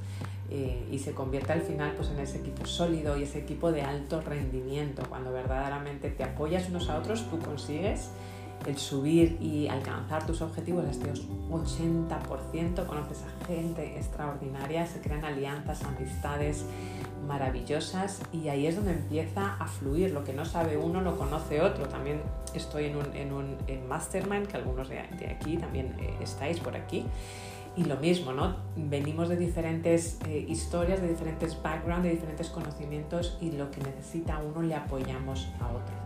[0.55, 3.81] Eh, y se convierte al final pues, en ese equipo sólido y ese equipo de
[3.81, 5.03] alto rendimiento.
[5.09, 8.11] Cuando verdaderamente te apoyas unos a otros, tú consigues
[8.67, 15.83] el subir y alcanzar tus objetivos este 80%, conoces a gente extraordinaria, se crean alianzas,
[15.85, 16.67] amistades
[17.27, 20.11] maravillosas y ahí es donde empieza a fluir.
[20.11, 21.89] Lo que no sabe uno lo conoce otro.
[21.89, 22.21] También
[22.53, 23.57] estoy en un, en un
[23.89, 27.07] mastermind, que algunos de, aquí también eh, estáis por aquí.
[27.75, 28.57] Y lo mismo, ¿no?
[28.77, 34.39] Venimos de diferentes eh, historias, de diferentes backgrounds, de diferentes conocimientos y lo que necesita
[34.39, 36.03] uno le apoyamos a otro.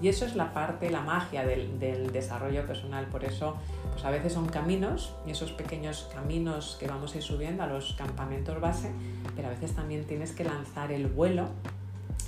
[0.00, 1.78] Y eso es la parte, la magia del,
[2.12, 3.06] desarrollo personal.
[3.06, 3.56] Por eso,
[3.92, 7.66] pues a veces son caminos y esos pequeños caminos que vamos a ir subiendo a
[7.66, 8.90] los campamentos base,
[9.34, 11.48] pero a veces también tienes que lanzar el vuelo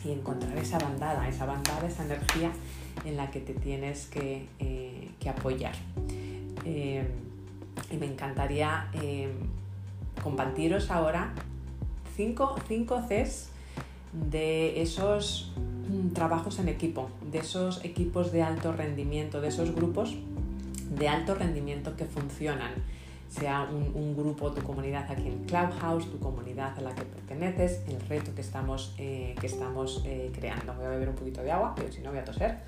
[0.03, 2.53] y encontrar esa bandada, esa bandada, esa energía
[3.05, 5.75] en la que te tienes que, eh, apoyar.
[6.65, 7.07] Eh,
[7.91, 9.33] y me encantaría eh,
[10.23, 11.33] compartiros ahora
[12.17, 13.51] cinco, cinco Cs
[14.13, 20.17] de esos mm, trabajos en equipo, de esos equipos de alto rendimiento, de esos grupos
[20.91, 22.73] de alto rendimiento que funcionan,
[23.29, 28.01] sea un, grupo, tu comunidad aquí en Clubhouse, tu comunidad a la que perteneces, el
[28.09, 30.73] reto que estamos, eh, que estamos eh, creando.
[30.75, 32.59] Voy a beber un poquito de agua, pero si no voy a toser.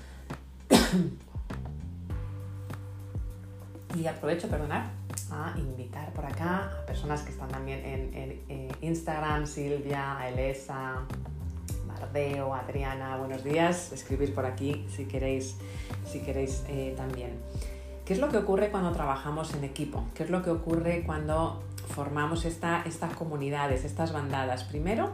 [3.95, 4.85] Y aprovecho, perdonad,
[5.31, 7.81] a invitar por acá a personas que están también
[8.13, 11.03] en, Instagram, Silvia, Elesa,
[11.87, 15.55] Bardeo, Adriana, buenos días, escribir por aquí si queréis,
[16.05, 17.37] si queréis eh, también.
[18.05, 20.05] ¿Qué es lo que ocurre cuando trabajamos en equipo?
[20.15, 24.63] ¿Qué es lo que ocurre cuando formamos esta, estas comunidades, estas bandadas?
[24.63, 25.11] Primero,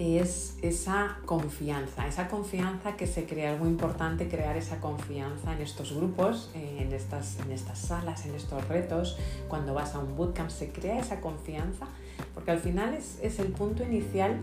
[0.00, 5.94] es esa confianza, esa confianza que se crea, algo importante crear esa confianza en estos
[5.94, 10.48] grupos, eh, en estas, en estas salas, en estos retos, cuando vas a un bootcamp,
[10.48, 11.86] se crea esa confianza
[12.34, 14.38] porque al final es, es el punto inicial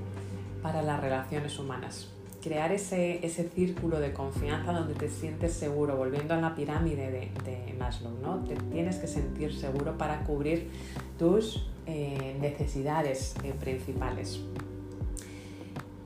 [0.61, 2.09] para las relaciones humanas.
[2.41, 7.31] Crear ese, ese, círculo de confianza donde te sientes seguro, volviendo a la pirámide de,
[7.43, 8.43] de Maslow, ¿no?
[8.43, 10.69] Te tienes que sentir seguro para cubrir
[11.17, 14.41] tus eh, necesidades eh, principales.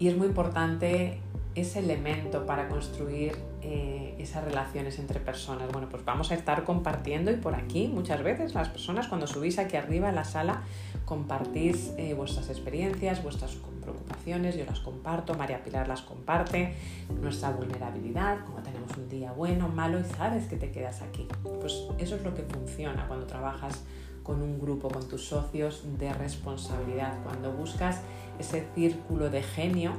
[0.02, 1.20] Y es muy importante
[1.54, 5.72] ese elemento para construir eh, esas relaciones entre personas.
[5.72, 9.60] Bueno, pues vamos a estar compartiendo y por aquí muchas veces las personas cuando subís
[9.60, 10.64] aquí arriba a la sala
[11.06, 16.74] compartís eh, vuestras experiencias, vuestras preocupaciones, yo las comparto, María Pilar las comparte,
[17.22, 21.28] nuestra vulnerabilidad, como tenemos un día bueno, malo y sabes que te quedas aquí.
[21.44, 23.84] Pues eso es lo que funciona cuando trabajas
[24.24, 28.02] con un grupo, con tus socios de responsabilidad, cuando buscas
[28.42, 29.94] ese círculo de genio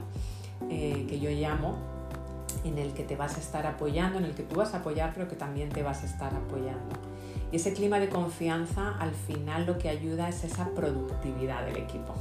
[0.70, 1.76] eh, que yo llamo,
[2.64, 5.12] en el que te vas a estar apoyando, en el que tú vas a apoyar,
[5.14, 6.96] pero que también te vas a estar apoyando.
[7.50, 12.14] Y ese clima de confianza al final lo que ayuda es esa productividad del equipo.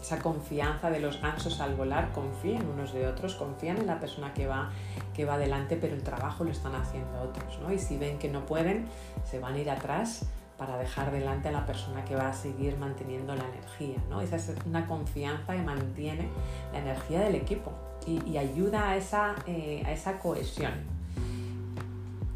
[0.00, 4.32] Esa confianza de los gansos al volar, confían unos de otros, confían en la persona
[4.32, 4.70] que va,
[5.14, 7.58] que va adelante, pero el trabajo lo están haciendo otros.
[7.60, 7.72] ¿no?
[7.72, 8.86] Y si ven que no pueden,
[9.24, 10.24] se van a ir atrás
[10.58, 13.96] para dejar delante a la persona que va a seguir manteniendo la energía.
[14.10, 14.20] ¿no?
[14.20, 16.28] Esa es una confianza que mantiene
[16.72, 17.72] la energía del equipo
[18.06, 20.72] y, ayuda a esa, eh, a esa cohesión.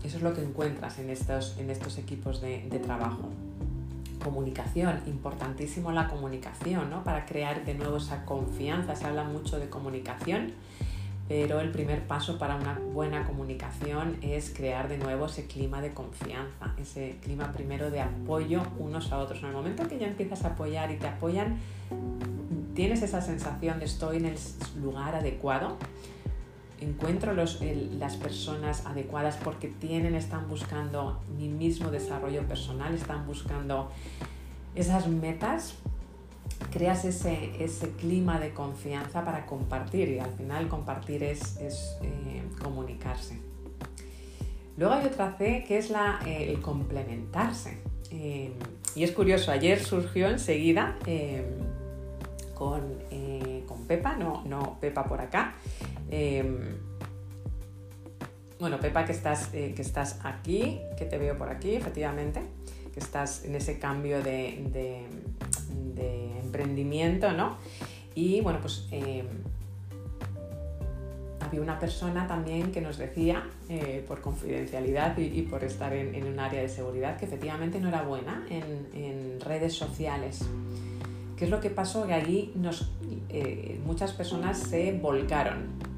[0.04, 3.28] Eso es lo que encuentras en estos, en estos equipos de, de trabajo.
[4.22, 7.02] Comunicación, importantísimo la comunicación, ¿no?
[7.02, 8.94] Para crear de nuevo esa confianza.
[8.94, 10.52] Se habla mucho de comunicación
[11.28, 15.92] pero el primer paso para una buena comunicación es crear de nuevo ese clima de
[15.92, 19.40] confianza, ese clima primero de apoyo unos a otros.
[19.40, 21.58] En el momento que ya empiezas a apoyar y te apoyan,
[22.74, 24.36] tienes esa sensación de estoy en el
[24.80, 25.76] lugar adecuado,
[26.80, 33.90] encuentro las personas adecuadas porque tienen, están buscando mi mismo desarrollo personal, están buscando
[34.74, 35.76] esas metas
[36.70, 37.52] creas ese,
[37.98, 43.38] clima de confianza para compartir y al final compartir es, eh, comunicarse.
[44.76, 47.78] Luego hay otra C que es la, eh, el complementarse.
[48.10, 48.52] Eh,
[48.94, 50.98] y es curioso, ayer surgió enseguida
[52.54, 52.82] con,
[53.66, 55.54] con, Pepa, no, no Pepa por acá.
[58.60, 62.42] bueno, Pepa que estás, que estás aquí, que te veo por aquí, efectivamente,
[62.92, 65.08] que estás en ese cambio de
[66.52, 67.56] emprendimiento, ¿no?
[68.14, 69.26] Y bueno, pues em,
[71.40, 76.38] había una persona también que nos decía, eh, por confidencialidad y, por estar en, un
[76.38, 80.44] área de seguridad, que efectivamente no era buena en, redes sociales.
[81.36, 82.06] ¿Qué es lo que pasó?
[82.06, 82.92] Que allí nos,
[83.28, 85.91] eh, muchas personas se volcaron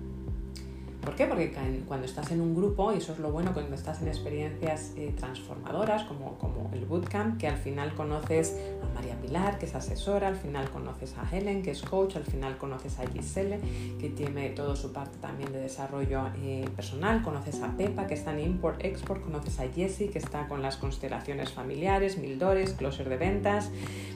[1.05, 1.27] ¿Por qué?
[1.27, 1.53] Porque
[1.87, 5.13] cuando estás en un grupo, y eso es lo bueno cuando estás en experiencias eh,
[5.17, 10.29] transformadoras como, como el bootcamp, que al final conoces a María Pilar, que es asesora,
[10.29, 13.61] al final conoces a Helen, que es coach, al final conoces a Giselle,
[14.01, 18.33] que tiene todo su parte también de desarrollo eh, personal, conoces a Pepa, que está
[18.33, 23.71] en Import-Export, conoces a Jessie, que está con las constelaciones familiares, Mildores, closer de ventas.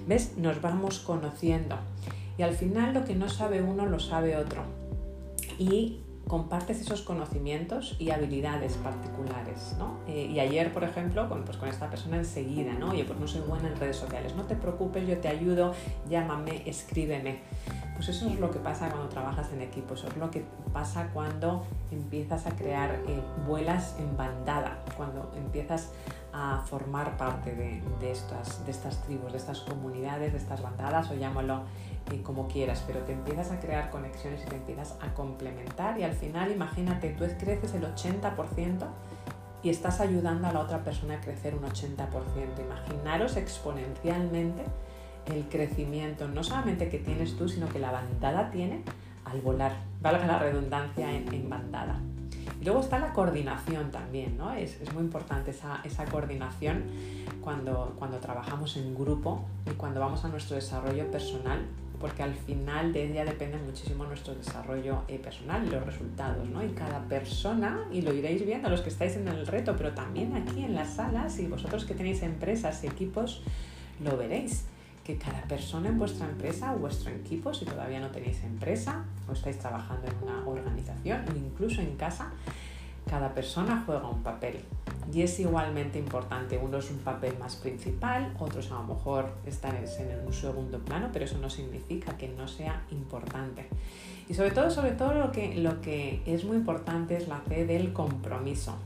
[0.07, 0.39] ¿Ves?
[0.39, 1.77] Nos vamos conociendo.
[2.39, 4.63] Y al final lo que no sabe uno lo sabe otro.
[5.59, 9.99] Y compartes esos conocimientos y habilidades particulares, ¿no?
[10.07, 12.91] Eh, y ayer, por ejemplo, con, pues con esta persona enseguida, ¿no?
[12.91, 15.75] Oye, pues no soy buena en redes sociales, no te preocupes, yo te ayudo,
[16.09, 17.41] llámame, escríbeme.
[17.99, 21.11] Pues eso es lo que pasa cuando trabajas en equipo, eso es lo que pasa
[21.13, 25.91] cuando empiezas a crear eh, vuelas en bandada, cuando empiezas
[26.33, 31.15] a formar parte de, estas, de estas tribus, de estas comunidades, de estas bandadas, o
[31.17, 31.63] llámalo
[32.23, 36.13] como quieras, pero te empiezas a crear conexiones y te empiezas a complementar y al
[36.13, 38.87] final imagínate, tú creces el 80%
[39.65, 42.07] y estás ayudando a la otra persona a crecer un 80%.
[42.61, 44.63] Imaginaros exponencialmente
[45.33, 48.83] el crecimiento, no solamente que tienes tú, sino que la bandada tiene
[49.25, 52.01] al volar, valga la redundancia en, bandada.
[52.61, 54.53] Y luego está la coordinación también, ¿no?
[54.53, 56.85] Es, muy importante esa, esa coordinación
[57.41, 61.67] cuando, cuando trabajamos en grupo y cuando vamos a nuestro desarrollo personal
[62.01, 66.65] porque al final de ella depende muchísimo nuestro desarrollo eh, personal y los resultados, ¿no?
[66.65, 70.35] Y cada persona, y lo iréis viendo los que estáis en el reto, pero también
[70.37, 73.43] aquí en las salas y vosotros que tenéis empresas y equipos,
[74.03, 74.67] lo veréis,
[75.09, 79.33] que cada persona en vuestra empresa o vuestro equipo, si todavía no tenéis empresa o
[79.33, 82.31] estáis trabajando en una organización o incluso en casa,
[83.09, 84.61] cada persona juega un papel
[85.11, 86.61] y es igualmente importante.
[86.63, 91.09] Uno es un papel más principal, otros a lo mejor están en un segundo plano,
[91.11, 93.67] pero eso no significa que no sea importante.
[94.29, 97.65] Y sobre todo, sobre todo lo que, lo que es muy importante es la fe
[97.65, 98.77] del compromiso.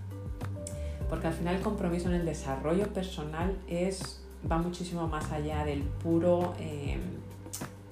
[1.11, 5.83] Porque al final el compromiso en el desarrollo personal es va muchísimo más allá del
[5.83, 6.99] puro, eh,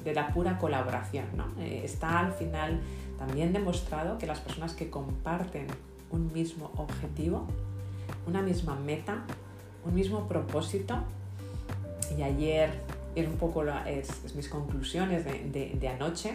[0.04, 1.26] de la pura colaboración.
[1.36, 1.46] ¿no?
[1.62, 2.80] Eh, está al final
[3.18, 5.66] también demostrado que las personas que comparten
[6.10, 7.46] un mismo objetivo,
[8.26, 9.24] una misma meta,
[9.84, 10.98] un mismo propósito,
[12.16, 12.70] y ayer
[13.14, 16.32] es un poco es, mis conclusiones de, de anoche,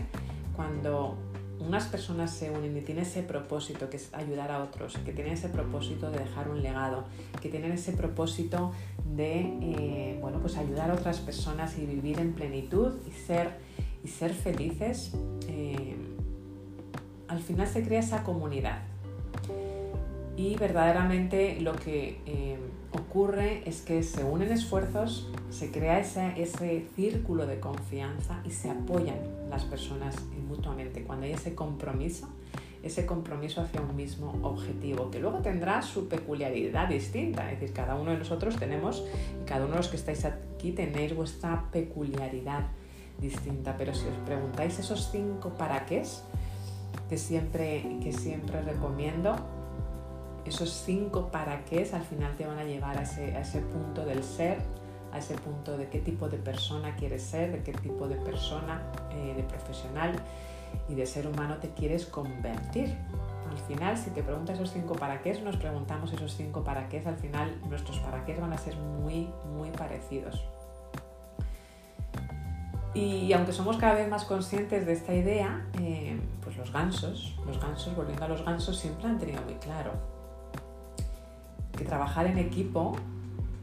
[0.56, 1.16] cuando
[1.60, 5.34] unas personas se unen y tienen ese propósito que es ayudar a otros, que tienen
[5.34, 7.06] ese propósito de dejar un legado,
[7.42, 8.72] que tienen ese propósito
[9.16, 13.52] de eh, bueno, pues ayudar a otras personas y vivir en plenitud y ser,
[14.04, 15.14] y ser felices,
[15.48, 15.96] eh,
[17.28, 18.84] al final se crea esa comunidad.
[20.38, 22.58] Y verdaderamente lo que eh,
[22.96, 28.70] ocurre es que se unen esfuerzos, se crea ese, ese círculo de confianza y se
[28.70, 29.18] apoyan
[29.50, 30.16] las personas
[30.48, 31.04] mutuamente.
[31.04, 32.28] Cuando hay ese compromiso,
[32.84, 37.52] ese compromiso hacia un mismo objetivo, que luego tendrá su peculiaridad distinta.
[37.52, 39.04] Es decir, cada uno de nosotros tenemos,
[39.42, 42.68] y cada uno de los que estáis aquí tenéis vuestra peculiaridad
[43.20, 43.76] distinta.
[43.78, 46.04] Pero si os preguntáis esos cinco para qué
[47.10, 49.36] que siempre, que siempre recomiendo,
[50.46, 54.06] esos cinco para qué al final te van a llevar a ese, a ese punto
[54.06, 54.60] del ser,
[55.12, 58.82] a ese punto de qué tipo de persona quieres ser, de qué tipo de persona,
[59.12, 60.14] eh, de profesional
[60.88, 62.96] y de ser humano te quieres convertir.
[63.50, 67.02] Al final, si te preguntas esos cinco para qué, nos preguntamos esos cinco para qué,
[67.06, 70.44] al final nuestros para qué van a ser muy, muy parecidos.
[72.94, 77.60] Y aunque somos cada vez más conscientes de esta idea, eh, pues los gansos, los
[77.60, 80.15] gansos, volviendo a los gansos, siempre han tenido muy claro
[81.76, 82.96] que trabajar en equipo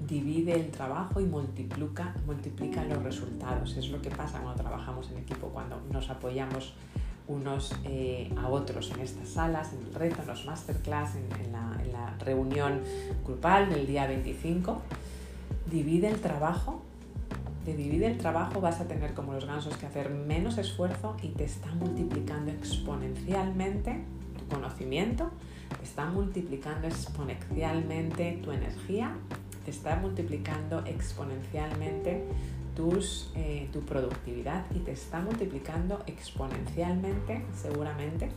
[0.07, 3.77] divide el trabajo y multiplica, multiplica los resultados.
[3.77, 6.75] Es lo que pasa cuando trabajamos en equipo, cuando nos apoyamos
[7.29, 11.61] unos eh, a otros en estas salas, en el reto, en los masterclass, en, la,
[12.19, 12.81] reunión
[13.25, 14.81] grupal del día 25.
[15.71, 16.83] Divide el trabajo
[17.65, 21.29] de divide el trabajo vas a tener como los gansos que hacer menos esfuerzo y
[21.29, 24.05] te está multiplicando exponencialmente
[24.39, 25.31] tu conocimiento,
[25.83, 29.17] está multiplicando exponencialmente tu energía
[29.65, 32.25] te está multiplicando exponencialmente
[33.35, 38.31] eh, tu productividad y te está multiplicando exponencialmente, seguramente,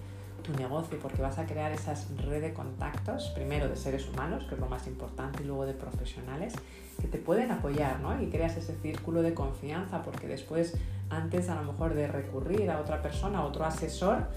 [0.44, 4.56] tu negocio, porque vas a crear esas redes de contactos, primero de seres humanos, que
[4.56, 6.54] es lo más importante, y luego de profesionales,
[7.02, 8.22] que te pueden apoyar, ¿no?
[8.22, 10.76] Y creas ese círculo de confianza, porque después,
[11.10, 14.28] antes a lo mejor de recurrir a otra persona, a otro asesor,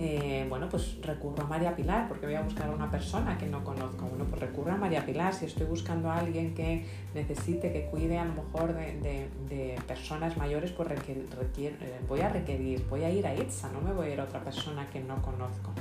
[0.00, 3.46] eh, bueno, pues recurro a María Pilar porque voy a buscar a una persona que
[3.46, 4.06] no conozco.
[4.06, 6.86] Bueno, pues recurro a María Pilar si estoy buscando a alguien que
[7.16, 13.02] necesite, que cuide a lo mejor de, personas mayores, pues eh, voy a requerir, voy
[13.02, 15.72] a ir a ITSA, no me voy a ir a otra persona que no conozco.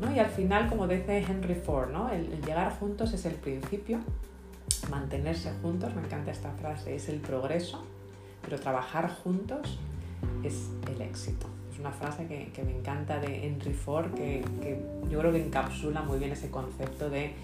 [0.00, 0.10] ¿No?
[0.10, 2.10] Y al final, como dice Henry Ford, ¿no?
[2.10, 3.98] el llegar juntos es el principio,
[4.88, 7.84] mantenerse juntos, me encanta esta frase, es el progreso,
[8.40, 9.78] pero trabajar juntos
[10.42, 11.48] es el éxito
[11.78, 14.44] una frase que, me encanta de Henry Ford, que,
[15.10, 17.34] yo creo que encapsula muy bien ese concepto de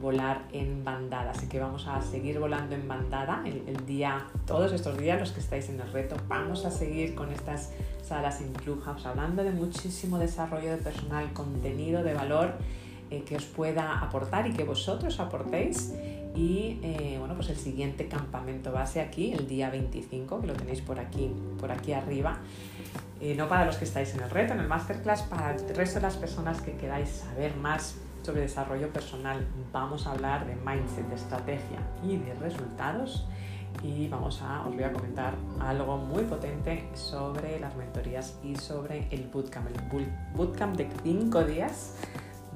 [0.00, 1.30] volar en bandada.
[1.30, 5.40] Así que vamos a seguir volando en bandada el, día, todos estos días, los que
[5.40, 7.72] estáis en el reto, vamos a seguir con estas
[8.02, 12.52] salas en Clubhouse, hablando de muchísimo desarrollo de personal, contenido de valor
[13.10, 15.92] eh, que os pueda aportar y que vosotros aportéis.
[16.36, 20.82] Y eh, bueno, pues el siguiente campamento base aquí, el día 25, que lo tenéis
[20.82, 22.38] por aquí, por aquí arriba.
[23.20, 25.94] Eh, no para los que estáis en el reto, en el masterclass, para el resto
[25.94, 31.08] de las personas que queráis saber más sobre desarrollo personal, vamos a hablar de mindset,
[31.08, 33.26] de estrategia y de resultados.
[33.82, 39.06] Y vamos a, os voy a comentar algo muy potente sobre las mentorías y sobre
[39.10, 41.94] el bootcamp, el bootcamp de 5 días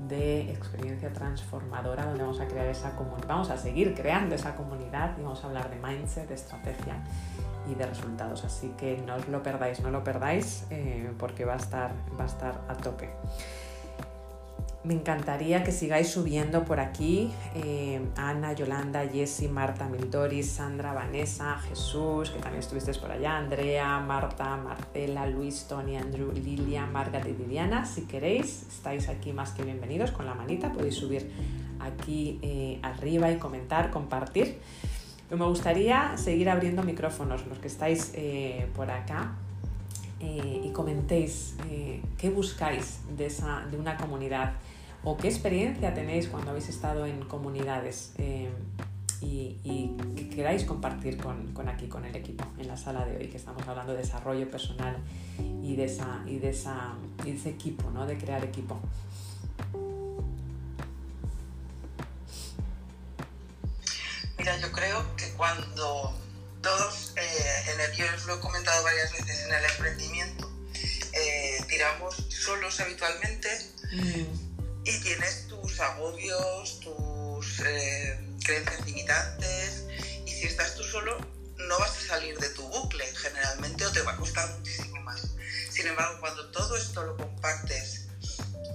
[0.08, 5.16] de experiencia transformadora donde vamos a crear esa comunidad, vamos a seguir creando esa comunidad
[5.18, 6.96] y vamos a hablar de mindset, de estrategia
[7.70, 8.44] y de resultados.
[8.44, 12.24] Así que no os lo perdáis, no lo perdáis eh, porque va a, estar, va
[12.24, 13.10] a estar a tope.
[14.82, 17.30] Me encantaría que sigáis subiendo por aquí.
[17.54, 24.00] Eh, Ana, Yolanda, Jessy, Marta, Mildoris, Sandra, Vanessa, Jesús, que también estuvisteis por allá, Andrea,
[24.00, 27.84] Marta, Marcela, Luis, Tony, Andrew, Lilia, Margaret y Viviana.
[27.84, 30.72] Si queréis, estáis aquí más que bienvenidos con la manita.
[30.72, 31.30] Podéis subir
[31.78, 34.58] aquí eh, arriba y comentar, compartir
[35.30, 39.34] me gustaría seguir abriendo micrófonos, los que estáis eh, por acá,
[40.20, 41.54] y comentéis
[42.18, 44.52] qué buscáis de, esa, de una comunidad
[45.02, 48.12] o qué experiencia tenéis cuando habéis estado en comunidades
[49.20, 53.16] y, y, que queráis compartir con, con, aquí, con el equipo, en la sala de
[53.16, 54.96] hoy, que estamos hablando de desarrollo personal
[55.62, 56.94] y de, esa, y de, esa,
[57.24, 58.06] y de ese equipo, ¿no?
[58.06, 58.80] de crear equipo.
[64.38, 66.14] Mira, mira, yo creo que cuando
[66.62, 70.50] todos, eh, en el, yo os lo he comentado varias veces en el emprendimiento,
[71.12, 73.48] eh, tiramos solos habitualmente
[73.92, 74.49] Mm,
[74.90, 79.84] y tienes tus agobios, tus eh, creencias limitantes
[80.26, 81.16] y si estás tú solo
[81.56, 85.28] no vas a salir de tu bucle generalmente o te va a costar muchísimo más.
[85.70, 88.06] Sin embargo, cuando todo esto lo compartes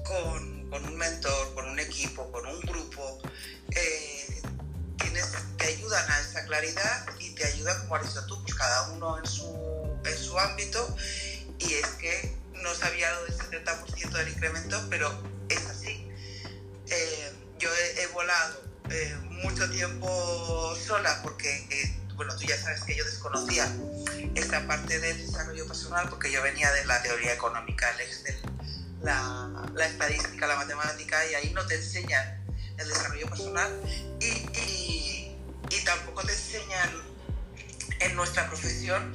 [0.05, 3.19] con, con un mentor, con un equipo, con un grupo,
[3.71, 4.41] eh,
[4.97, 8.89] tienes, te ayudan a esa claridad y te ayuda, como has dicho tú, pues cada
[8.91, 10.95] uno en su, en su ámbito
[11.59, 15.11] y es que no se había dado el 70% del incremento, pero
[15.49, 16.04] es así.
[16.89, 22.83] Eh, yo he, he volado eh, mucho tiempo sola porque, eh, bueno, tú ya sabes
[22.83, 23.67] que yo desconocía
[24.35, 27.87] esta parte del desarrollo personal porque yo venía de la teoría económica,
[29.01, 32.45] la, la estadística, la matemática y ahí no te enseñan
[32.77, 33.71] el desarrollo personal
[34.19, 35.37] y, y,
[35.69, 36.89] y tampoco te enseñan
[37.99, 39.13] en nuestra profesión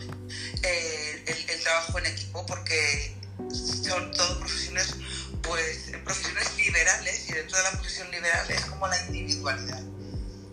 [0.63, 3.20] eh, el, el trabajo en equipo porque
[3.51, 4.95] son todas profesiones
[5.43, 9.83] pues profesiones liberales y dentro de la profesión liberal es como la individualidad.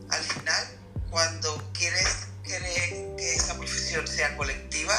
[0.09, 0.67] Al final
[1.09, 4.95] cuando quieres que, que esa profesión sea colectiva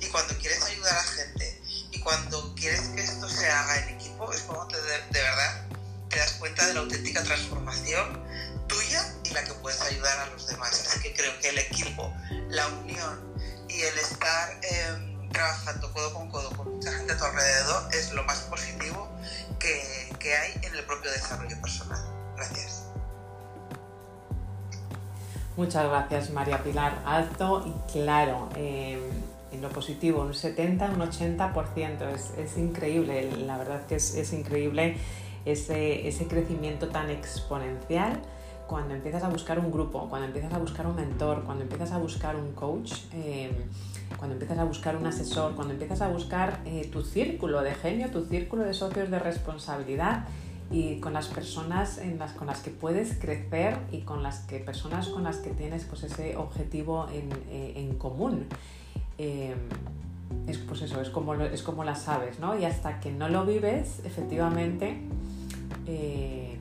[0.00, 3.88] y cuando quieres ayudar a la gente y cuando quieres que esto se haga en
[3.96, 5.66] equipo es como te, de, de verdad
[6.08, 8.22] te das cuenta de la auténtica transformación
[8.68, 10.72] tuya y la que puedes ayudar a los demás.
[10.86, 12.14] Así que creo que el equipo
[12.48, 13.34] la unión
[13.68, 18.12] y el estar eh, trabajando codo con codo con mucha gente a tu alrededor es
[18.12, 19.08] lo más positivo
[19.58, 22.00] que, que hay en el propio desarrollo personal.
[22.36, 22.84] Gracias.
[25.56, 27.02] Muchas gracias, María Pilar.
[27.04, 28.48] Alto y claro.
[28.56, 29.10] Eh,
[29.52, 32.14] en lo positivo, un 70, un 80%.
[32.14, 34.96] Es, es increíble, la verdad que es, es increíble
[35.44, 38.22] ese, ese, crecimiento tan exponencial
[38.66, 41.98] cuando empiezas a buscar un grupo, cuando empiezas a buscar un mentor, cuando empiezas a
[41.98, 42.92] buscar un coach.
[43.12, 43.50] Eh,
[44.16, 48.10] cuando empiezas a buscar un asesor, cuando empiezas a buscar eh, tu círculo de genio,
[48.10, 50.26] tu círculo de socios de responsabilidad
[50.70, 54.58] y con las personas en las, con las que puedes crecer y con las que
[54.58, 58.46] personas con las que tienes pues, ese objetivo en, eh, en común.
[59.18, 59.54] Eh,
[60.46, 62.58] es, pues eso, es como, es como las sabes, ¿no?
[62.58, 64.98] Y hasta que no lo vives, efectivamente,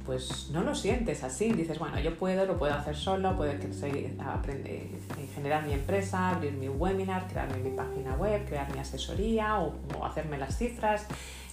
[0.05, 1.51] pues no lo sientes así.
[1.53, 4.87] Dices, bueno, yo puedo, lo puedo hacer solo, puedo aprender,
[5.33, 9.73] generar mi empresa, abrir mi webinar, crearme mi página web, crear mi asesoría o,
[10.05, 11.05] hacerme las cifras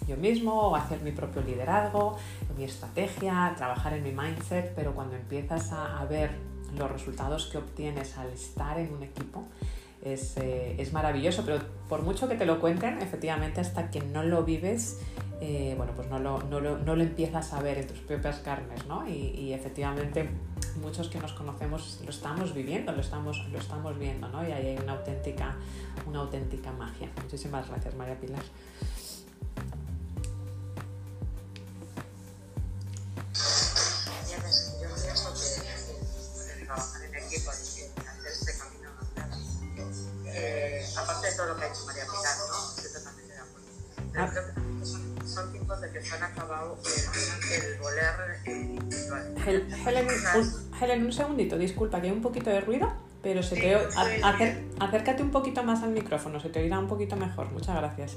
[0.07, 2.16] yo mismo o hacer mi propio liderazgo,
[2.57, 6.30] mi estrategia, trabajar en mi mindset, pero cuando empiezas a ver
[6.76, 9.44] los resultados que obtienes al estar en un equipo,
[10.03, 14.22] es, eh, es, maravilloso, pero por mucho que te lo cuenten, efectivamente hasta que no
[14.22, 15.01] lo vives,
[15.40, 18.38] eh, bueno, pues no lo, no, lo, no lo, empiezas a ver en tus propias
[18.38, 19.09] carnes, ¿no?
[19.09, 20.28] Y, y, efectivamente
[20.80, 24.46] muchos que nos conocemos lo estamos viviendo, lo estamos, lo estamos viendo, ¿no?
[24.46, 25.57] Y ahí hay una auténtica,
[26.07, 27.09] una auténtica magia.
[27.22, 28.42] Muchísimas gracias, María Pilar.
[44.19, 48.14] Pero creo que también son, son, tiempos de que se han acabado el, el voler
[48.47, 49.35] individual.
[49.47, 52.93] Hel Helen, un, Helen, un segundito, disculpa, que hay un poquito de ruido,
[53.23, 56.89] pero se sí, te acer acércate un poquito más al micrófono, se te oirá un
[56.89, 57.51] poquito mejor.
[57.53, 58.16] Muchas gracias.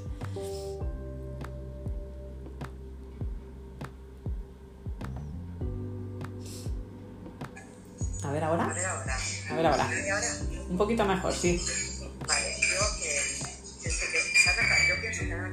[8.24, 8.64] A ver ahora.
[8.64, 9.16] A ver ahora.
[9.50, 9.84] A ver ahora.
[9.84, 10.26] ahora?
[10.68, 11.60] Un poquito mejor, sí.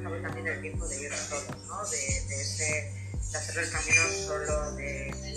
[0.02, 1.84] También el tiempo de ir solos, ¿no?
[1.84, 2.92] De, de, ese,
[3.30, 5.34] de hacer el camino solo, de, de,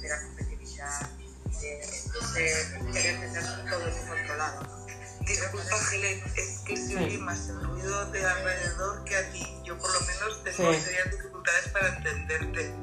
[0.00, 1.10] de la competitividad,
[1.60, 1.68] de,
[2.34, 4.86] de querer tener todo eso controlado, ¿no?
[5.20, 7.18] Disculpa, Helen, es que se oye sí.
[7.18, 9.46] más el ruido de alrededor que a ti.
[9.64, 10.80] Yo, por lo menos, tengo sí.
[10.80, 12.74] serias dificultades para entenderte.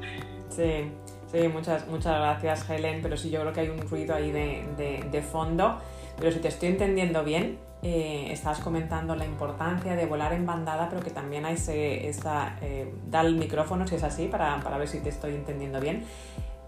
[0.56, 0.92] Sí.
[1.32, 4.66] Sí, muchas, muchas gracias Helen, pero sí yo creo que hay un ruido ahí de,
[4.78, 5.80] de, de fondo.
[6.18, 10.90] Pero si te estoy entendiendo bien, eh, estás comentando la importancia de volar en bandada,
[10.90, 14.78] pero que también hay ese, esa, eh, da el micrófono si es así, para, para
[14.78, 16.04] ver si te estoy entendiendo bien.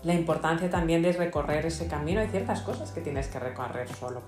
[0.04, 4.22] La importancia también de recorrer ese camino, hay ciertas cosas que tienes que recorrer solo.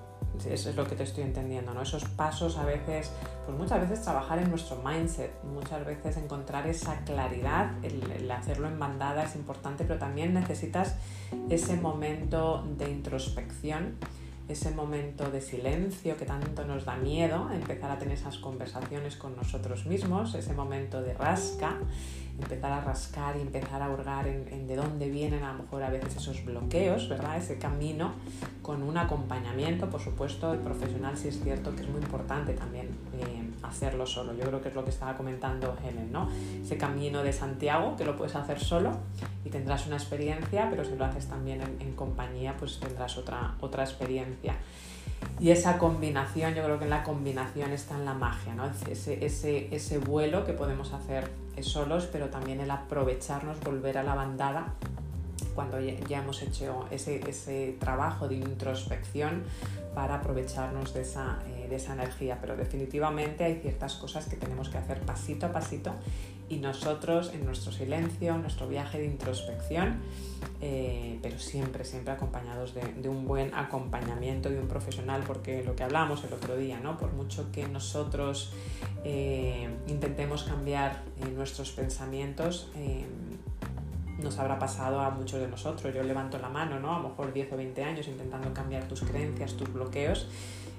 [0.46, 1.84] Eso es lo que te estoy entendiendo, ¿no?
[1.84, 3.12] Esos pasos a veces,
[3.46, 8.68] pues muchas veces trabajar en nuestro mindset, muchas veces encontrar esa claridad, el, el, hacerlo
[8.68, 10.96] en bandada es importante, pero también necesitas
[11.50, 13.96] ese momento de introspección
[14.48, 19.36] ese momento de silencio que tanto nos da miedo, empezar a tener esas conversaciones con
[19.36, 21.78] nosotros mismos, ese momento de rasca,
[22.40, 25.90] empezar a rascar y empezar a hurgar en, de dónde vienen a lo mejor a
[25.90, 27.38] veces esos bloqueos, ¿verdad?
[27.38, 28.14] Ese camino
[28.62, 32.88] con un acompañamiento, por supuesto, el profesional sí es cierto que es muy importante también
[33.14, 34.34] eh, hacerlo solo.
[34.34, 36.30] Yo creo que es lo que estaba comentando Helen, ¿no?
[36.62, 38.92] Ese camino de Santiago que lo puedes hacer solo
[39.46, 43.56] y tendrás una experiencia, pero si lo haces también en, en compañía, pues tendrás otra,
[43.62, 44.56] otra experiencia.
[45.40, 48.66] Y esa combinación, yo creo que en la combinación está en la magia, ¿no?
[48.90, 51.30] ese, ese, ese vuelo que podemos hacer
[51.62, 54.74] solos, pero también el aprovecharnos, volver a la bandada
[55.54, 59.44] cuando ya hemos hecho ese, ese trabajo de introspección
[59.94, 62.40] para aprovecharnos de esa, eh, de esa energía.
[62.42, 65.92] Pero definitivamente hay ciertas cosas que tenemos que hacer pasito a pasito
[66.50, 70.02] y nosotros en nuestro silencio, en nuestro viaje de introspección,
[70.62, 75.84] eh, pero siempre, siempre acompañados de, un buen acompañamiento de un profesional, porque lo que
[75.84, 76.98] hablamos el otro día, ¿no?
[76.98, 78.54] por mucho que nosotros
[79.04, 82.72] eh, intentemos cambiar eh, nuestros pensamientos,
[84.20, 85.94] nos habrá pasado a muchos de nosotros.
[85.94, 86.96] Yo levanto la mano, ¿no?
[86.96, 90.28] a lo mejor 10 o 20 años intentando cambiar tus creencias, tus bloqueos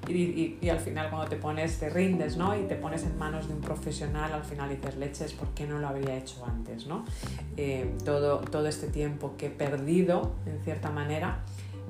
[0.08, 2.58] y, al final cuando te pones, te rindes, ¿no?
[2.58, 5.78] Y te pones en manos de un profesional, al final dices, leches, ¿por qué no
[5.78, 7.04] lo habría hecho antes, ¿no?
[7.56, 11.40] Eh, todo, todo este tiempo que he perdido, en cierta manera,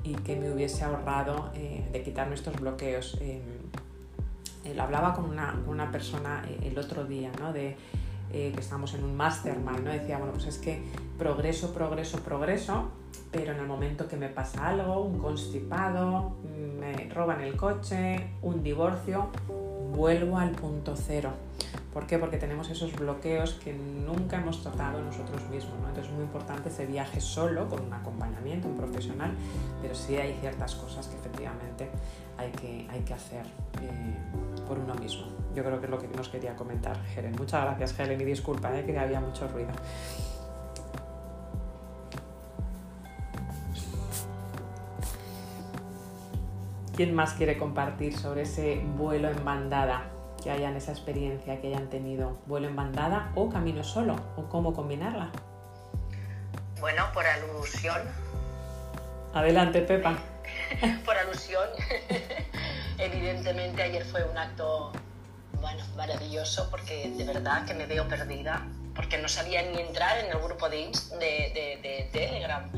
[0.03, 3.17] y que me hubiese ahorrado eh, de quitarme estos bloqueos.
[3.21, 3.41] Eh,
[4.75, 7.53] lo hablaba con una, una persona el otro día, ¿no?
[7.53, 7.75] De,
[8.35, 9.91] que estamos en un mastermind, ¿no?
[9.91, 10.81] Decía, bueno, pues es que
[11.17, 12.89] progreso, progreso, progreso,
[13.31, 16.35] pero en el momento que me pasa algo, un constipado,
[16.79, 19.29] me roban el coche, un divorcio,
[19.95, 21.31] vuelvo al punto cero.
[21.93, 22.17] ¿Por qué?
[22.17, 25.75] Porque tenemos esos bloqueos que nunca hemos tratado nosotros mismos.
[25.79, 29.31] Entonces es muy importante ese viaje solo, con un acompañamiento, un profesional,
[29.81, 31.89] pero sí hay ciertas cosas que efectivamente
[32.37, 33.45] hay que, hay que hacer
[33.81, 34.17] eh,
[34.65, 35.27] por uno mismo.
[35.53, 37.35] Yo creo que es lo que nos quería comentar Helen.
[37.37, 39.71] Muchas gracias Helen y disculpa eh, que había mucho ruido.
[46.95, 50.09] ¿Quién más quiere compartir sobre ese vuelo en bandada?
[50.41, 54.73] Que hayan esa experiencia, que hayan tenido vuelo en bandada o camino solo, o cómo
[54.73, 55.31] combinarla.
[56.79, 58.01] Bueno, por alusión.
[59.33, 60.17] Adelante, Pepa.
[61.05, 61.67] por alusión.
[62.97, 64.91] Evidentemente ayer fue un acto,
[65.59, 68.65] bueno, maravilloso porque de verdad que me veo perdida
[68.95, 70.89] porque no sabía ni entrar en el grupo de,
[71.19, 72.71] de, Telegram.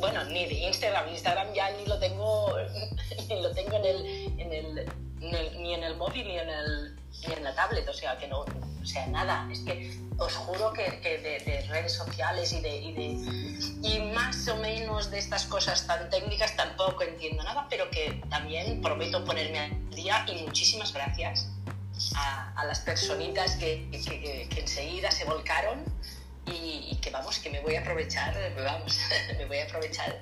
[0.00, 1.08] bueno, ni de Instagram.
[1.10, 2.56] Instagram ya ni lo tengo,
[3.28, 4.90] ni lo tengo en el,
[5.20, 6.96] ni en el móvil ni en, el,
[7.26, 7.88] ni en la tablet.
[7.88, 9.48] O sea, que no, o sea, nada.
[9.50, 14.56] Es que os juro que, de, redes sociales y de, y de, y más o
[14.56, 19.90] menos de estas cosas tan técnicas tampoco entiendo nada, pero que también prometo ponerme al
[19.90, 21.48] día y muchísimas gracias
[22.16, 25.84] a, las personitas que, que, enseguida se volcaron
[26.46, 28.98] y, que vamos, que me voy a aprovechar, vamos,
[29.38, 30.20] me voy a aprovechar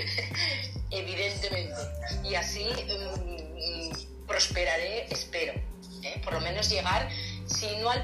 [0.90, 1.80] evidentemente.
[2.24, 5.52] Y así mm, prosperaré, espero.
[6.02, 6.20] ¿eh?
[6.24, 7.08] Por lo menos llegar,
[7.46, 8.02] si no al,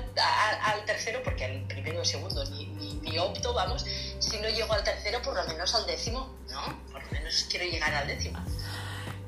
[0.63, 3.85] al tercero, porque al primero y segundo ni, ni, opto, vamos,
[4.19, 6.83] si no llego al tercero, por lo menos al décimo, ¿no?
[6.93, 8.39] Por lo menos quiero llegar al décimo.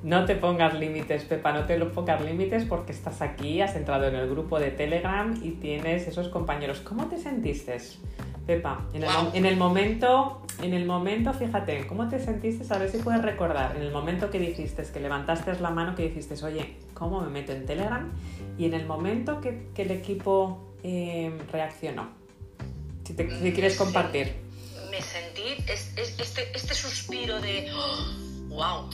[0.02, 4.06] No te pongas límites, Pepa, no te lo pongas límites porque estás aquí, has entrado
[4.06, 6.80] en el grupo de Telegram y tienes esos compañeros.
[6.80, 7.76] ¿Cómo te sentiste,
[8.46, 8.86] Pepa?
[8.94, 12.64] En el, momento, en el momento, fíjate, ¿cómo te sentiste?
[12.72, 13.76] A ver si puedes recordar.
[13.76, 17.52] En el momento que dijiste, que levantaste la mano, que dijiste, oye, ¿cómo me meto
[17.52, 18.10] en Telegram?
[18.56, 22.08] Y en el momento que, el equipo eh, reaccionó.
[23.04, 24.32] Si, te, quieres compartir.
[24.90, 27.70] Me sentí este, este, suspiro de,
[28.48, 28.88] wow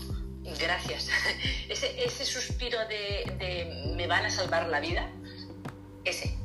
[0.59, 1.09] gracias.
[1.69, 5.09] Ese, ese suspiro de, me van a salvar la vida,
[6.05, 6.37] ese.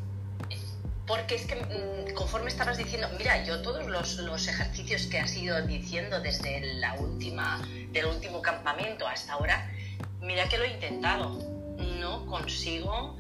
[1.06, 5.36] Porque es que mm, conforme estabas diciendo, mira, yo todos los, los, ejercicios que has
[5.36, 9.70] ido diciendo desde la última, del último campamento hasta ahora,
[10.22, 11.30] mira que lo he intentado.
[12.00, 13.18] No consigo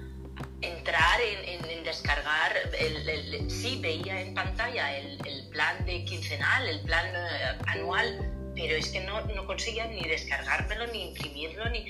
[0.61, 7.05] entrar en, descargar, el, sí veía en pantalla el, el, plan de quincenal, el plan
[7.07, 11.85] eh, anual, pero es que no, no conseguía ni descargármelo, ni imprimirlo, ni...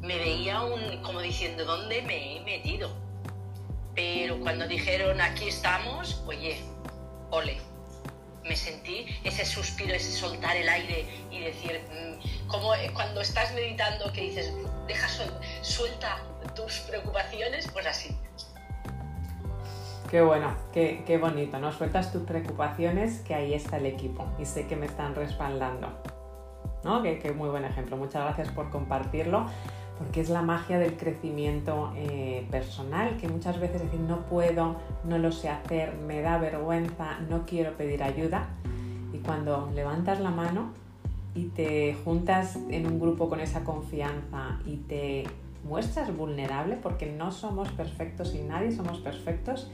[0.00, 2.94] Me veía un, como diciendo, ¿dónde me he metido?
[3.94, 6.58] Pero cuando dijeron, aquí estamos, oye,
[7.30, 7.58] ole,
[8.44, 14.12] me sentí ese suspiro, ese soltar el aire y decir, mm, como cuando estás meditando
[14.12, 14.52] que dices,
[14.86, 15.08] deja
[15.62, 16.22] suelta
[16.54, 18.16] tus preocupaciones, pues así.
[20.10, 21.72] Qué bueno, qué, qué, bonito, ¿no?
[21.72, 25.88] Sueltas tus preocupaciones, que ahí está el equipo y sé que me están respaldando.
[26.84, 27.02] ¿no?
[27.02, 27.96] Que, que muy buen ejemplo.
[27.96, 29.46] Muchas gracias por compartirlo
[29.98, 35.18] porque es la magia del crecimiento eh, personal, que muchas veces decir no puedo, no
[35.18, 38.48] lo sé hacer, me da vergüenza, no quiero pedir ayuda.
[39.12, 40.72] Y cuando levantas la mano
[41.34, 45.24] y te juntas en un grupo con esa confianza y te
[45.64, 49.70] muestras vulnerable, porque no somos perfectos y nadie somos perfectos,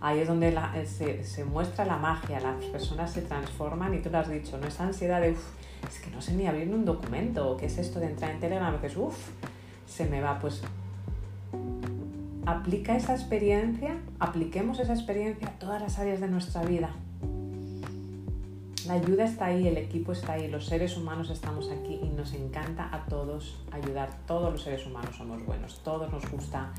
[0.00, 4.18] ahí es donde eh, se, muestra la magia, las personas se transforman y tú lo
[4.18, 5.48] has dicho, no es ansiedad de, uff,
[5.88, 8.40] es que no sé ni abrir un documento, o qué es esto de entrar en
[8.40, 9.30] Telegram, que es, uff,
[9.86, 10.38] se me va.
[10.38, 10.62] Pues
[12.46, 16.90] aplica esa experiencia, apliquemos esa experiencia a todas las áreas de nuestra vida.
[18.86, 22.34] La ayuda está ahí, el equipo está ahí, los seres humanos estamos aquí y nos
[22.34, 24.10] encanta a todos ayudar.
[24.26, 26.70] Todos los seres humanos somos buenos, todos nos gusta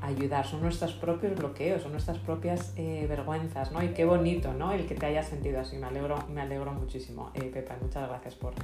[0.00, 3.82] ayudar, son nuestros propios bloqueos, son nuestras propias eh, vergüenzas, ¿no?
[3.82, 4.72] Y qué bonito, ¿no?
[4.72, 8.34] El que te hayas sentido así, me alegro, me alegro muchísimo, eh, Pepa, muchas gracias
[8.34, 8.54] por,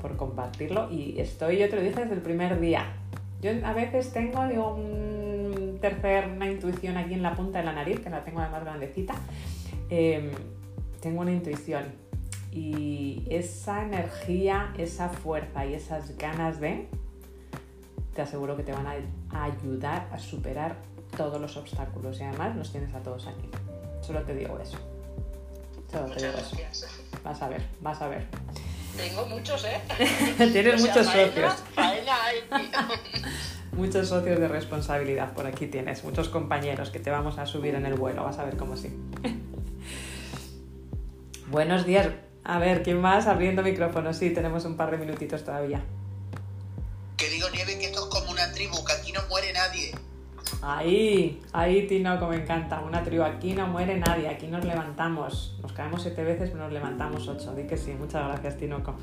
[0.00, 2.94] por compartirlo y estoy, yo te lo dije desde el primer día,
[3.44, 7.74] yo a veces tengo digo, un tercer, una intuición aquí en la punta de la
[7.74, 9.14] nariz, que la tengo además grandecita.
[9.90, 10.30] Em,
[11.02, 11.84] tengo una intuición
[12.50, 16.88] y esa energía, esa fuerza y esas ganas de,
[18.14, 18.94] te aseguro que te van a
[19.34, 20.76] ayudar a superar
[21.16, 23.50] todos los obstáculos y además los tienes a todos aquí.
[24.00, 24.78] Solo te digo eso.
[25.90, 26.86] Solo te digo eso.
[27.22, 28.26] Vas a ver, vas a ver.
[28.96, 29.80] Tengo muchos, ¿eh?
[30.52, 31.54] Tienes muchos socios.
[33.72, 37.86] muchos socios de responsabilidad por aquí tienes, muchos compañeros que te vamos a subir en
[37.86, 38.96] el vuelo, vas a ver cómo sí.
[41.50, 42.08] Buenos días.
[42.44, 43.26] A ver, ¿quién más?
[43.26, 44.12] Abriendo micrófono.
[44.12, 45.82] Sí, tenemos un par de minutitos todavía.
[48.54, 49.92] Tribu, que aquí no muere nadie.
[50.62, 52.80] Ahí, ahí Tinoco, me encanta.
[52.80, 55.56] Una tribu, aquí no muere nadie, aquí nos levantamos.
[55.60, 57.54] Nos caemos siete veces, pero nos levantamos ocho.
[57.54, 58.94] Di que sí, muchas gracias Tinoco.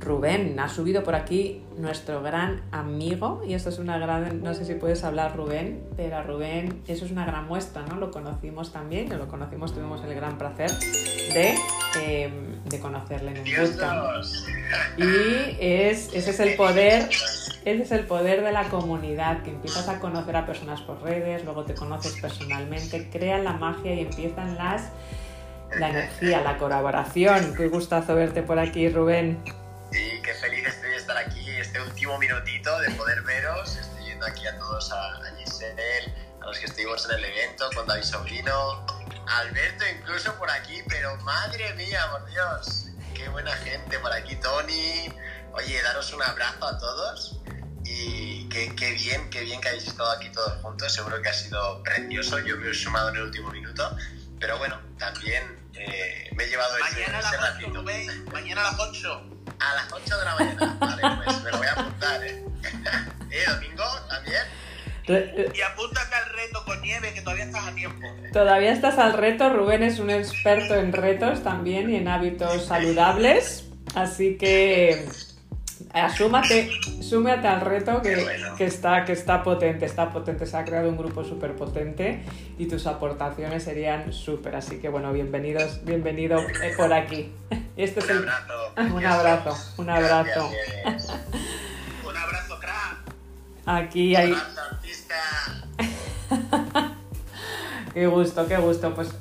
[0.00, 4.64] Rubén, ha subido por aquí nuestro gran amigo, y esto es una gran, no sé
[4.64, 7.96] si puedes hablar Rubén, pero Rubén, eso es una gran muestra, ¿no?
[7.96, 11.54] Lo conocimos también, lo conocimos, tuvimos el gran placer de,
[12.02, 14.24] em, de conocerle en bootcamp.
[14.96, 17.08] Y es, ese es el poder,
[17.64, 21.44] ese es el poder de la comunidad, que empiezas a conocer a personas por redes,
[21.44, 24.90] luego te conoces personalmente, crean la magia y empiezan las
[25.78, 27.54] la energía, la colaboración.
[27.54, 29.38] Qué gustazo verte por aquí, Rubén.
[31.68, 33.76] Este último minutito de poder veros.
[33.76, 37.68] Estoy yendo aquí a todos, a, a Giselle, a los que estuvimos en el evento,
[37.74, 38.86] con David Sobrino,
[39.26, 45.12] Alberto incluso por aquí, pero madre mía, por Dios, qué buena gente por aquí, Tony.
[45.52, 47.38] Oye, daros un abrazo a todos
[47.84, 50.90] y qué, qué, bien, qué bien que hayáis estado aquí todos juntos.
[50.90, 52.38] Seguro que ha sido precioso.
[52.38, 53.94] Yo me he sumado en el último minuto,
[54.40, 57.82] pero bueno, también eh, me he llevado mañana ese, ese ratito.
[58.32, 59.37] Mañana a las 8.
[59.60, 60.76] A las 8 de la mañana.
[60.80, 62.44] Vale, pues me lo voy a apuntar, ¿eh?
[63.30, 64.42] ¿Eh, domingo también?
[65.54, 68.06] Y apúntate al reto con nieve, que todavía estás a tiempo.
[68.32, 69.48] Todavía estás al reto.
[69.48, 73.64] Rubén es un experto en retos también y en hábitos saludables.
[73.94, 75.06] Así que
[75.92, 76.70] asúmate,
[77.00, 78.54] súmate al reto que, bueno.
[78.56, 80.46] que, está, que está potente, está potente.
[80.46, 82.22] Se ha creado un grupo súper potente
[82.58, 84.56] y tus aportaciones serían súper.
[84.56, 87.32] Así que bueno, bienvenidos, bienvenido eh, por aquí.
[87.78, 88.74] Este es Un el, abrazo.
[88.96, 90.50] un abrazo, un abrazo.
[90.84, 91.14] Gracias.
[92.04, 92.98] Un abrazo, crack.
[93.66, 94.32] Aquí hay.
[94.32, 95.14] Abrazo, artista.
[97.94, 98.94] Qué gusto, qué gusto.
[98.94, 99.12] Pues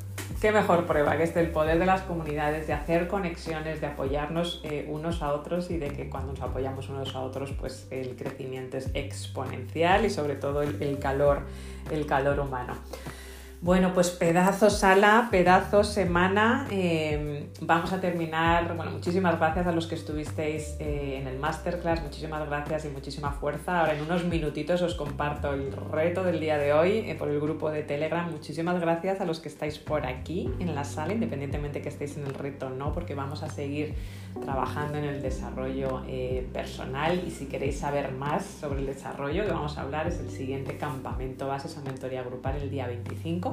[0.41, 4.61] qué mejor prueba que este el poder de las comunidades, de hacer conexiones, de apoyarnos
[4.63, 8.15] eh, unos a otros y de que cuando nos apoyamos unos a otros, pues el
[8.15, 11.41] crecimiento es exponencial y sobre todo el calor,
[11.91, 12.75] el calor humano.
[13.60, 16.68] Bueno, pues pedazo sala, pedazo semana.
[16.70, 18.76] Eh, vamos a terminar.
[18.78, 22.03] Bueno, muchísimas gracias a los que estuvisteis eh, en el masterclass.
[22.03, 23.80] Muchísimas gracias y muchísima fuerza.
[23.80, 27.39] Ahora en unos minutitos os comparto el reto del día de hoy eh, por el
[27.39, 28.30] grupo de Telegram.
[28.30, 32.28] Muchísimas gracias a los que estáis por aquí en la sala, independientemente que estéis en
[32.28, 33.95] el reto o no, porque vamos a seguir
[34.39, 39.51] trabajando en el desarrollo eh, personal y si queréis saber más sobre el desarrollo que
[39.51, 43.47] vamos a hablar es el siguiente campamento base, esa mentoría grupal el día 25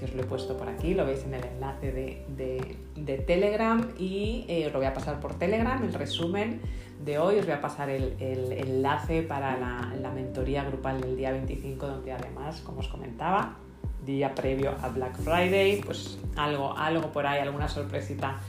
[0.00, 4.46] que os lo he puesto por aquí, lo veis en el enlace de, Telegram y
[4.48, 6.60] eh, os lo voy a pasar por Telegram, el resumen
[7.04, 11.86] de hoy, os voy a pasar el, enlace para la, mentoría grupal del día 25
[11.86, 13.56] donde además, como os comentaba,
[14.04, 18.40] día previo a Black Friday, pues algo, algo por ahí, alguna sorpresita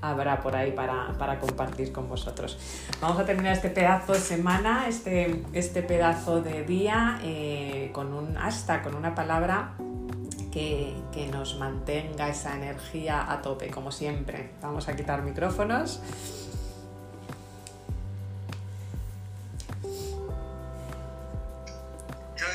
[0.00, 2.58] habrá por ahí para, para, compartir con vosotros.
[3.02, 8.36] Vamos a terminar este pedazo de semana, este, este pedazo de día eh, con un
[8.38, 9.74] hasta, con una palabra
[10.50, 14.50] que, nos mantenga esa energía a tope, como siempre.
[14.60, 16.00] Vamos a quitar micrófonos.
[22.36, 22.46] Yo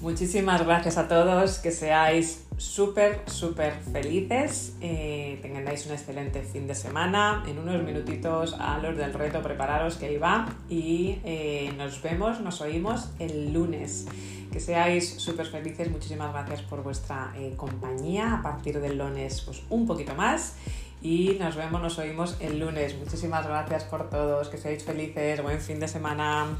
[0.00, 6.74] Muchísimas gracias a todos, que seáis súper, súper felices, eh, tengáis un excelente fin de
[6.74, 7.42] semana.
[7.48, 12.40] En unos minutitos a los del reto, prepararos que ahí va y eh, nos vemos,
[12.40, 14.06] nos oímos el lunes.
[14.52, 18.34] Que seáis súper felices, muchísimas gracias por vuestra eh, compañía.
[18.34, 20.54] A partir del lunes, pues un poquito más.
[21.02, 22.96] Y nos vemos, nos oímos el lunes.
[22.98, 26.56] Muchísimas gracias por todos, que seáis felices, buen fin de semana.